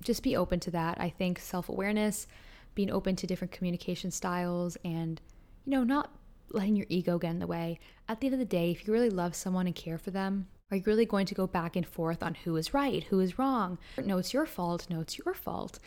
[0.00, 0.98] just be open to that.
[0.98, 2.26] I think self awareness,
[2.74, 5.20] being open to different communication styles, and,
[5.66, 6.14] you know, not
[6.50, 7.78] letting your ego get in the way.
[8.08, 10.46] At the end of the day, if you really love someone and care for them,
[10.74, 13.38] are you really going to go back and forth on who is right, who is
[13.38, 13.78] wrong?
[14.04, 14.88] No, it's your fault.
[14.90, 15.78] No, it's your fault.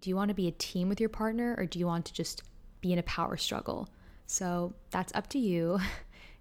[0.00, 2.12] Do you want to be a team with your partner or do you want to
[2.12, 2.44] just
[2.80, 3.88] be in a power struggle?
[4.26, 5.80] So that's up to you.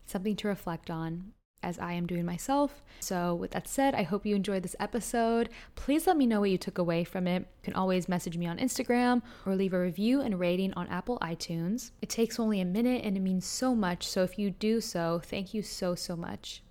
[0.03, 1.33] It's something to reflect on
[1.63, 2.83] as I am doing myself.
[2.99, 5.49] So, with that said, I hope you enjoyed this episode.
[5.73, 7.39] Please let me know what you took away from it.
[7.39, 11.17] You can always message me on Instagram or leave a review and rating on Apple
[11.23, 11.89] iTunes.
[12.03, 14.07] It takes only a minute and it means so much.
[14.07, 16.61] So, if you do so, thank you so, so much.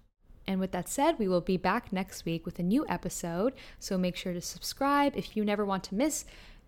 [0.47, 3.55] And with that said, we will be back next week with a new episode.
[3.79, 6.25] So, make sure to subscribe if you never want to miss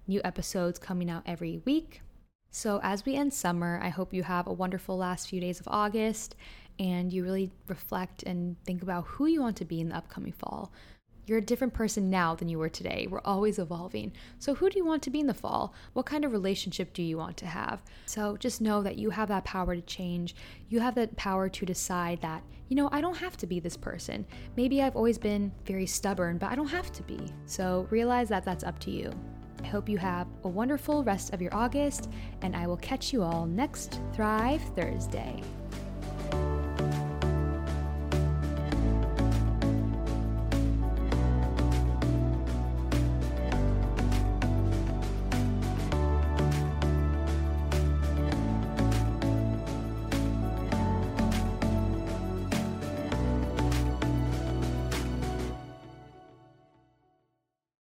[0.07, 2.03] new episodes coming out every week.
[2.51, 5.69] So, as we end summer, I hope you have a wonderful last few days of
[5.69, 6.37] August
[6.79, 10.33] and you really reflect and think about who you want to be in the upcoming
[10.33, 10.73] fall.
[11.27, 13.09] You're a different person now than you were today.
[13.11, 14.13] We're always evolving.
[14.39, 15.75] So, who do you want to be in the fall?
[15.93, 17.83] What kind of relationship do you want to have?
[18.07, 20.37] So, just know that you have that power to change.
[20.69, 23.77] You have that power to decide that, you know, I don't have to be this
[23.77, 24.25] person.
[24.57, 27.19] Maybe I've always been very stubborn, but I don't have to be.
[27.45, 29.11] So, realize that that's up to you.
[29.65, 32.09] I hope you have a wonderful rest of your August,
[32.43, 35.43] and I will catch you all next Thrive Thursday.